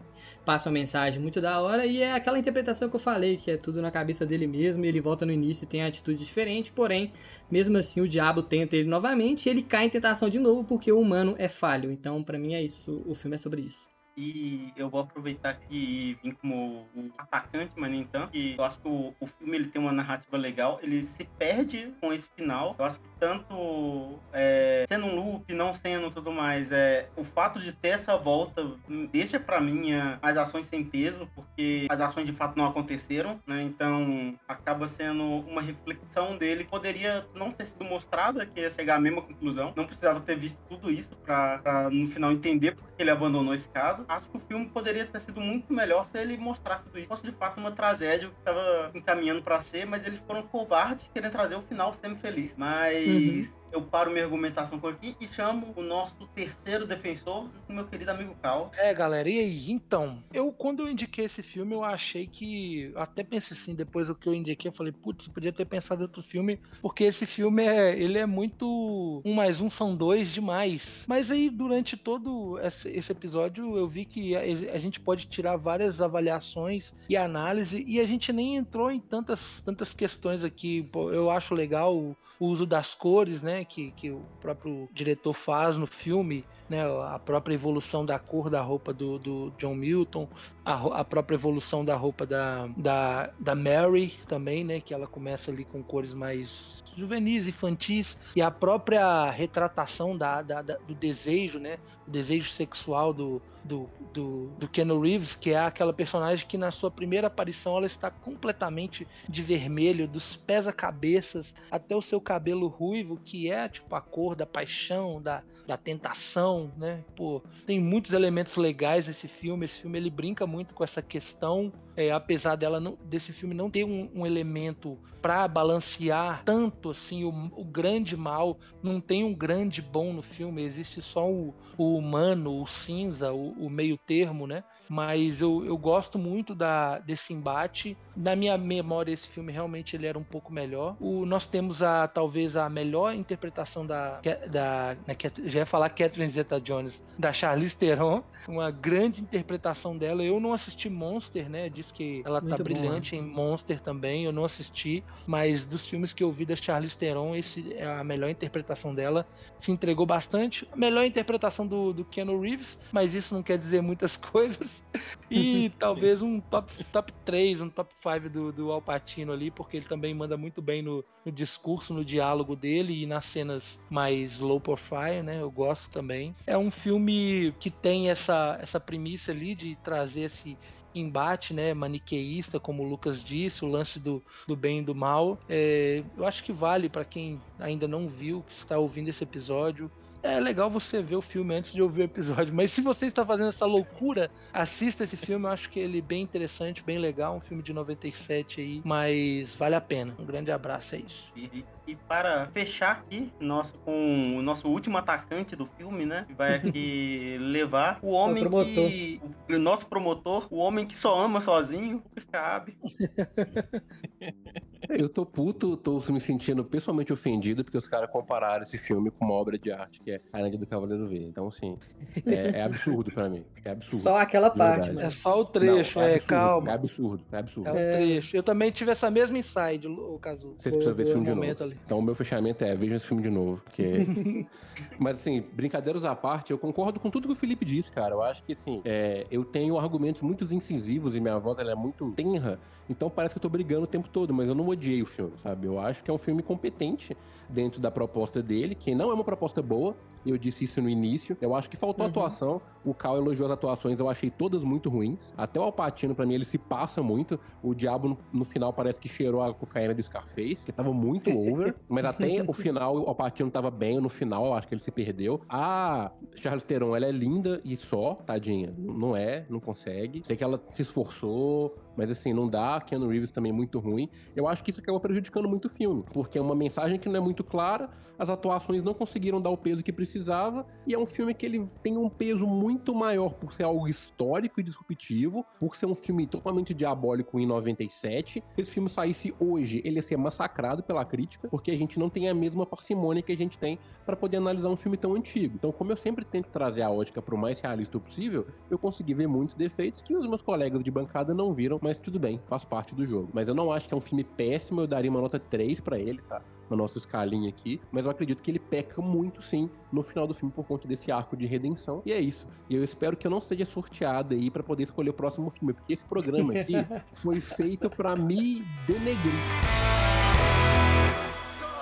[0.45, 3.57] passa uma mensagem muito da hora e é aquela interpretação que eu falei, que é
[3.57, 7.11] tudo na cabeça dele mesmo, ele volta no início e tem atitude diferente, porém,
[7.49, 10.91] mesmo assim o diabo tenta ele novamente e ele cai em tentação de novo porque
[10.91, 11.91] o humano é falho.
[11.91, 13.98] Então, para mim é isso, o filme é sobre isso.
[14.19, 16.85] E eu vou aproveitar aqui e vim como
[17.17, 18.35] atacante, mas nem tanto.
[18.35, 20.77] E eu acho que o, o filme ele tem uma narrativa legal.
[20.83, 22.75] Ele se perde com esse final.
[22.77, 27.61] Eu acho que tanto é, sendo um loop, não sendo tudo mais, é, o fato
[27.61, 28.75] de ter essa volta
[29.09, 33.63] deixa para mim as ações sem peso, porque as ações de fato não aconteceram, né?
[33.63, 36.65] Então acaba sendo uma reflexão dele.
[36.65, 39.71] Poderia não ter sido mostrada, que ia chegar à mesma conclusão.
[39.77, 44.08] Não precisava ter visto tudo isso para no final entender porque ele abandonou esse caso
[44.09, 47.07] acho que o filme poderia ter sido muito melhor se ele mostrasse tudo isso.
[47.07, 51.31] Fosse de fato uma tragédia que estava encaminhando para ser, mas eles foram covardes querendo
[51.31, 52.55] trazer o final semi-feliz.
[52.57, 57.73] Mas uhum eu paro minha argumentação por aqui e chamo o nosso terceiro defensor, o
[57.73, 58.71] meu querido amigo Cal.
[58.77, 59.71] É, galera, e aí?
[59.71, 62.91] Então, eu quando eu indiquei esse filme, eu achei que.
[62.95, 66.05] Até pensei assim, depois do que eu indiquei, eu falei, putz, podia ter pensado em
[66.05, 67.97] outro filme, porque esse filme é.
[67.97, 69.21] Ele é muito.
[69.25, 71.05] Um mais um são dois demais.
[71.07, 76.93] Mas aí, durante todo esse episódio, eu vi que a, gente pode tirar várias avaliações
[77.07, 80.89] e análise, e a gente nem entrou em tantas, tantas questões aqui.
[80.93, 83.58] Eu acho legal o uso das cores, né?
[83.63, 86.83] Que, que o próprio diretor faz no filme, né?
[87.07, 90.27] A própria evolução da cor da roupa do, do John Milton,
[90.63, 94.79] a, a, própria evolução da roupa da, da, da Mary também, né?
[94.79, 100.61] Que ela começa ali com cores mais juvenis, infantis, e a própria retratação da, da,
[100.61, 101.77] da do desejo, né?
[102.07, 106.91] O desejo sexual do, do, do, do Reeves, que é aquela personagem que na sua
[106.91, 112.67] primeira aparição ela está completamente de vermelho, dos pés a cabeças, até o seu cabelo
[112.67, 117.03] ruivo, que é tipo a cor da paixão, da, da tentação, né?
[117.15, 119.65] Pô, tem muitos elementos legais esse filme.
[119.65, 123.69] Esse filme ele brinca muito com essa questão, é, apesar dela não, desse filme não
[123.69, 128.57] ter um, um elemento para balancear tanto assim o, o, grande mal.
[128.81, 130.63] Não tem um grande bom no filme.
[130.63, 134.63] Existe só o, o humano, o cinza, o, o meio termo, né?
[134.89, 137.95] Mas eu, eu gosto muito da, desse embate.
[138.17, 140.97] Na minha memória, esse filme realmente ele era um pouco melhor.
[140.99, 144.19] O, nós temos a talvez a melhor interpretação da,
[144.49, 145.15] da né,
[145.45, 150.23] já ia falar Catherine Zeta-Jones, da Charlize Theron, uma grande interpretação dela.
[150.23, 151.69] Eu não assisti Monster, né?
[151.69, 152.69] Diz que ela tá muito tá bom.
[152.69, 154.25] brilhante em Monster também.
[154.25, 158.03] Eu não assisti, mas dos filmes que eu vi da Charlize Theron, esse é a
[158.03, 159.25] melhor interpretação dela.
[159.59, 160.67] Se entregou bastante.
[160.71, 164.78] A melhor interpretação do, do Keanu Reeves, mas isso não quer dizer muitas coisas.
[165.31, 169.85] E talvez um top, top 3, um top 5 do, do Alpatino ali, porque ele
[169.85, 174.59] também manda muito bem no, no, discurso, no diálogo dele e nas cenas mais low
[174.59, 175.39] profile, né?
[175.39, 176.35] Eu gosto também.
[176.47, 180.57] É um filme que tem essa, essa premissa ali de trazer esse
[180.93, 185.37] embate né, maniqueísta, como o Lucas disse, o lance do, do bem e do mal.
[185.47, 189.91] É, eu acho que vale para quem ainda não viu, que está ouvindo esse episódio,
[190.21, 192.53] é legal você ver o filme antes de ouvir o episódio.
[192.53, 195.45] Mas se você está fazendo essa loucura, assista esse filme.
[195.45, 197.35] Eu acho que ele é bem interessante, bem legal.
[197.35, 200.15] Um filme de 97 aí, mas vale a pena.
[200.19, 201.31] Um grande abraço, é isso.
[201.35, 206.25] E, e para fechar aqui, nosso, com o nosso último atacante do filme, né?
[206.27, 209.21] Que vai aqui levar o homem o que.
[209.49, 212.77] O nosso promotor, o homem que só ama sozinho, o Cabe.
[214.87, 219.25] Eu tô puto, tô me sentindo pessoalmente ofendido porque os caras compararam esse filme com
[219.25, 221.17] uma obra de arte que é A Ilha do Cavaleiro V.
[221.17, 221.77] Então, assim,
[222.25, 223.43] é, é absurdo pra mim.
[223.63, 224.01] É absurdo.
[224.01, 225.01] Só aquela parte, mano.
[225.01, 226.69] É só o trecho, Não, é, é absurdo, calma.
[226.69, 227.67] É absurdo, é absurdo.
[227.67, 228.37] É o trecho.
[228.37, 230.53] Eu também tive essa mesma inside, o caso.
[230.55, 231.63] Vocês precisam ver esse filme de novo.
[231.63, 231.77] Ali.
[231.85, 233.61] Então, o meu fechamento é: vejam esse filme de novo.
[233.63, 234.45] Porque...
[234.97, 238.13] Mas, assim, brincadeiras à parte, eu concordo com tudo que o Felipe disse, cara.
[238.13, 241.75] Eu acho que, assim, é, eu tenho argumentos muito incisivos e minha voz ela é
[241.75, 242.59] muito tenra
[242.89, 245.33] então parece que eu tô brigando o tempo todo, mas eu não odiei o filme,
[245.43, 245.67] sabe?
[245.67, 247.15] Eu acho que é um filme competente
[247.49, 249.95] dentro da proposta dele, que não é uma proposta boa,
[250.25, 251.37] eu disse isso no início.
[251.41, 252.09] Eu acho que faltou uhum.
[252.09, 252.61] atuação.
[252.83, 255.33] O Cal elogiou as atuações, eu achei todas muito ruins.
[255.37, 257.39] Até o Alpatino, para mim, ele se passa muito.
[257.61, 261.75] O Diabo, no, final, parece que cheirou a cocaína do Scarface, que tava muito over.
[261.87, 263.99] mas até o final, o Alpatino tava bem.
[263.99, 265.41] No final, eu acho que ele se perdeu.
[265.49, 268.73] A Charles Theron, ela é linda e só, tadinha.
[268.77, 270.21] Não é, não consegue.
[270.25, 272.79] Sei que ela se esforçou, mas assim, não dá.
[272.81, 274.09] Keanu Reeves também é muito ruim.
[274.35, 277.17] Eu acho que isso acabou prejudicando muito o filme, porque é uma mensagem que não
[277.17, 281.05] é muito clara as atuações não conseguiram dar o peso que precisava, e é um
[281.05, 285.73] filme que ele tem um peso muito maior por ser algo histórico e disruptivo, por
[285.77, 288.43] ser um filme totalmente diabólico em 97.
[288.55, 292.09] Se esse filme saísse hoje, ele ia ser massacrado pela crítica, porque a gente não
[292.09, 295.55] tem a mesma parcimônia que a gente tem para poder analisar um filme tão antigo.
[295.55, 299.27] Então, como eu sempre tento trazer a ótica pro mais realista possível, eu consegui ver
[299.27, 302.93] muitos defeitos que os meus colegas de bancada não viram, mas tudo bem, faz parte
[302.93, 303.29] do jogo.
[303.31, 305.97] Mas eu não acho que é um filme péssimo, eu daria uma nota 3 para
[305.97, 306.41] ele, tá?
[306.69, 310.33] Na nossa escalinha aqui, mas eu acredito que ele peca muito sim no final do
[310.35, 312.03] filme por conta desse arco de redenção.
[312.05, 312.45] E é isso.
[312.69, 315.73] E eu espero que eu não seja sorteado aí para poder escolher o próximo filme,
[315.73, 316.73] porque esse programa aqui
[317.13, 319.33] foi feito para me denegrir.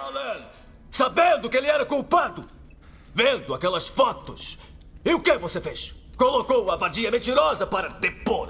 [0.05, 0.45] Alan,
[0.89, 2.45] sabendo que ele era culpado,
[3.13, 4.57] vendo aquelas fotos,
[5.03, 5.95] e o que você fez?
[6.17, 8.47] Colocou a vadia mentirosa para depor.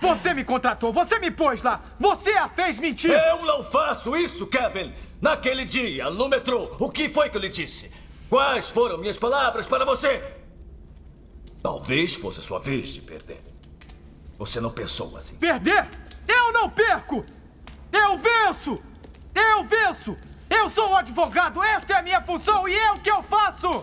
[0.00, 3.10] Você me contratou, você me pôs lá, você a fez mentir!
[3.10, 4.92] Eu não faço isso, Kevin!
[5.20, 7.90] Naquele dia, no metrô, o que foi que eu lhe disse?
[8.28, 10.22] Quais foram minhas palavras para você?
[11.62, 13.42] Talvez fosse sua vez de perder.
[14.38, 15.36] Você não pensou assim.
[15.36, 15.86] Perder?
[16.26, 17.24] Eu não perco!
[17.92, 18.82] Eu venço!
[19.34, 20.16] Eu venço!
[20.48, 23.82] Eu sou o advogado, esta é a minha função e é o que eu faço!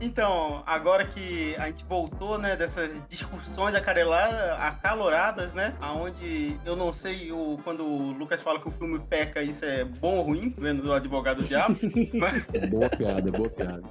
[0.00, 6.92] Então, agora que a gente voltou, né, dessas discussões acareladas, acaloradas, né, aonde eu não
[6.92, 10.54] sei o, quando o Lucas fala que o filme peca, isso é bom ou ruim,
[10.58, 11.76] vendo o advogado diabo,
[12.14, 13.82] mas, Boa piada, boa piada.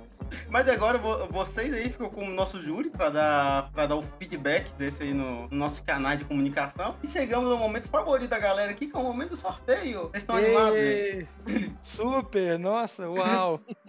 [0.49, 4.71] mas agora vo- vocês aí ficam como nosso júri pra dar, pra dar o feedback
[4.73, 6.95] desse aí no, no nosso canal de comunicação.
[7.03, 10.03] E chegamos ao momento favorito da galera aqui, que é o momento do sorteio.
[10.09, 10.75] Vocês estão animados?
[10.77, 11.25] Ê,
[11.83, 13.59] Super, nossa, uau.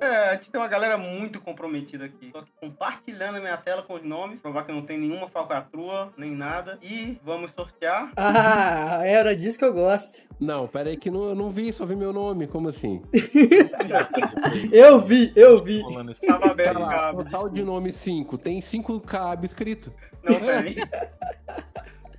[0.00, 2.30] É, a gente tem uma galera muito comprometida aqui.
[2.30, 6.12] Tô aqui compartilhando a minha tela com os nomes, provar que não tem nenhuma falcatrua,
[6.16, 6.78] nem nada.
[6.82, 8.12] E vamos sortear.
[8.16, 10.28] Ah, era disso que eu gosto.
[10.38, 13.02] Não, pera aí que não, eu não vi, só vi meu nome, como assim?
[14.72, 15.82] Eu vi, eu vi.
[16.26, 16.78] Tava aberto,
[17.16, 19.92] total de nome 5, tem 5 cab escrito.
[20.22, 20.76] Não, peraí.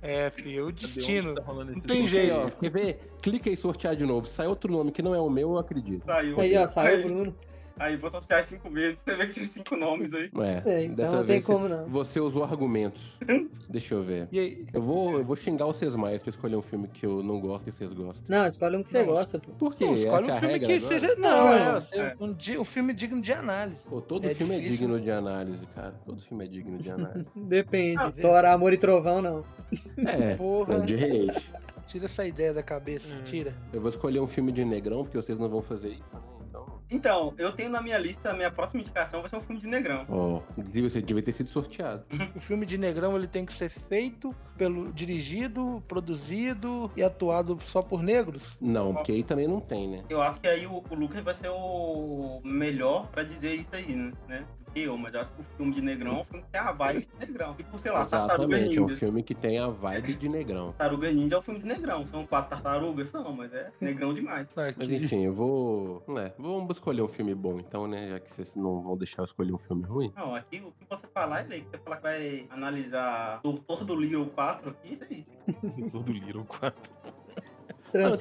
[0.08, 1.34] É, filho, o Cadê onde destino.
[1.34, 2.32] tá rolando esse Não tem jeito.
[2.32, 3.12] Aí, ó, quer ver?
[3.20, 4.26] Clica aí sortear de novo.
[4.26, 6.06] Se sai outro nome que não é o meu, eu acredito.
[6.06, 6.40] Saiu.
[6.40, 7.36] Aí, ó, saiu o Bruno.
[7.78, 9.00] Aí, vou sortear cinco vezes.
[9.04, 10.30] Você vê que tinha cinco nomes aí.
[10.64, 11.88] É, É, então dessa não tem vez como você, não.
[11.88, 13.18] Você usou argumentos.
[13.68, 14.28] Deixa eu ver.
[14.32, 14.66] E aí?
[14.72, 17.68] Eu vou, eu vou xingar vocês mais pra escolher um filme que eu não gosto
[17.68, 18.24] e vocês gostam.
[18.28, 19.52] Não, escolhe um que você Não, gosta, pô.
[19.52, 19.84] Por quê?
[19.84, 21.00] Não, escolhe Essa é um a filme que agora?
[21.00, 21.14] seja.
[21.16, 21.80] Não, Não, é, é.
[21.80, 23.80] ser um, um filme digno de análise.
[23.88, 24.86] Pô, todo É filme é difícil.
[24.88, 25.94] digno de análise, cara.
[26.04, 27.26] Todo filme é digno de análise.
[27.36, 28.02] Depende.
[28.02, 29.44] Ah, Thor, Amor e Trovão, não.
[30.06, 30.74] é, Porra.
[30.74, 31.32] é de reis.
[31.86, 33.54] Tira essa ideia da cabeça, tira.
[33.72, 36.20] Eu vou escolher um filme de negrão, porque vocês não vão fazer isso, né?
[36.90, 37.34] Então.
[37.38, 40.06] Eu tenho na minha lista, a minha próxima indicação vai ser um filme de negrão.
[40.08, 42.04] Ó, inclusive você devia ter sido sorteado.
[42.34, 47.82] O filme de Negrão ele tem que ser feito pelo dirigido, produzido e atuado só
[47.82, 48.56] por negros.
[48.60, 50.04] Não, porque aí também não tem, né?
[50.08, 54.12] Eu acho que aí o, o Lucas vai ser o melhor pra dizer isso aí,
[54.28, 54.44] né?
[54.68, 56.60] Do eu, mas eu acho que o filme de negrão é um filme que tem
[56.60, 57.54] a vibe de negrão.
[57.54, 58.96] Tipo, sei lá, Tartaruga Exatamente, é um Ninja.
[58.98, 60.72] filme que tem a vibe de negrão.
[60.72, 62.06] Tartaruga Ninja é um filme de negrão.
[62.06, 64.46] São quatro tartarugas, são, mas é negrão demais.
[64.54, 66.02] Mas enfim, eu vou.
[66.18, 68.08] É, vamos escolher um filme bom então, né?
[68.08, 70.12] Já que vocês não vão deixar eu escolher um filme ruim.
[70.16, 71.66] Não, aqui o que você falar é lei.
[71.70, 75.90] Você falar que vai analisar Doutor do Little 4 aqui, é isso.
[75.90, 76.74] Todo Little 4.
[77.38, 77.42] Ah,
[77.88, 78.12] então, eu vou,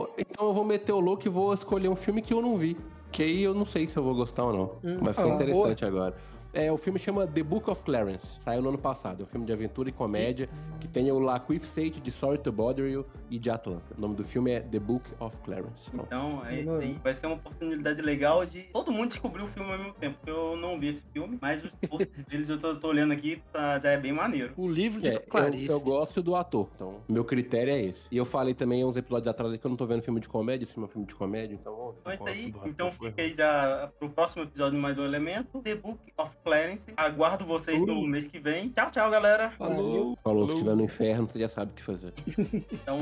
[0.00, 0.18] Transformers.
[0.20, 2.76] então eu vou meter o louco e vou escolher um filme que eu não vi.
[3.12, 4.64] Que aí eu não sei se eu vou gostar ou não.
[4.84, 4.98] Hum.
[5.00, 6.14] Vai ficar Ah, interessante agora.
[6.56, 8.40] É, o filme chama The Book of Clarence.
[8.40, 9.20] Saiu no ano passado.
[9.20, 10.48] É um filme de aventura e comédia
[10.80, 13.94] que tem o Lakeith Sage de Sorry to Bother You e de Atlanta.
[13.94, 15.90] O nome do filme é The Book of Clarence.
[15.90, 16.06] Pronto.
[16.06, 19.76] Então, é, aí vai ser uma oportunidade legal de todo mundo descobrir o filme ao
[19.76, 20.18] mesmo tempo.
[20.26, 23.78] Eu não vi esse filme, mas os posts deles eu tô, tô olhando aqui, tá,
[23.78, 24.54] já é bem maneiro.
[24.56, 25.70] O livro de É, eu, Clarice.
[25.70, 28.08] eu gosto do ator, então meu critério é esse.
[28.10, 30.64] E eu falei também uns episódios atrás que eu não tô vendo filme de comédia,
[30.64, 32.00] esse filme é um filme de comédia, então vamos ver.
[32.00, 32.54] Então é isso aí.
[32.64, 35.60] Então fica aí já pro próximo episódio de mais um elemento.
[35.60, 36.92] The Book of Clarence.
[36.96, 37.86] Aguardo vocês Uh.
[37.86, 38.68] no mês que vem.
[38.68, 39.52] Tchau, tchau, galera.
[39.58, 40.16] Valeu.
[40.22, 42.12] Falou, se estiver no inferno, você já sabe o que fazer.
[42.72, 43.00] Então,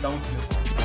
[0.00, 0.77] dá um tchau.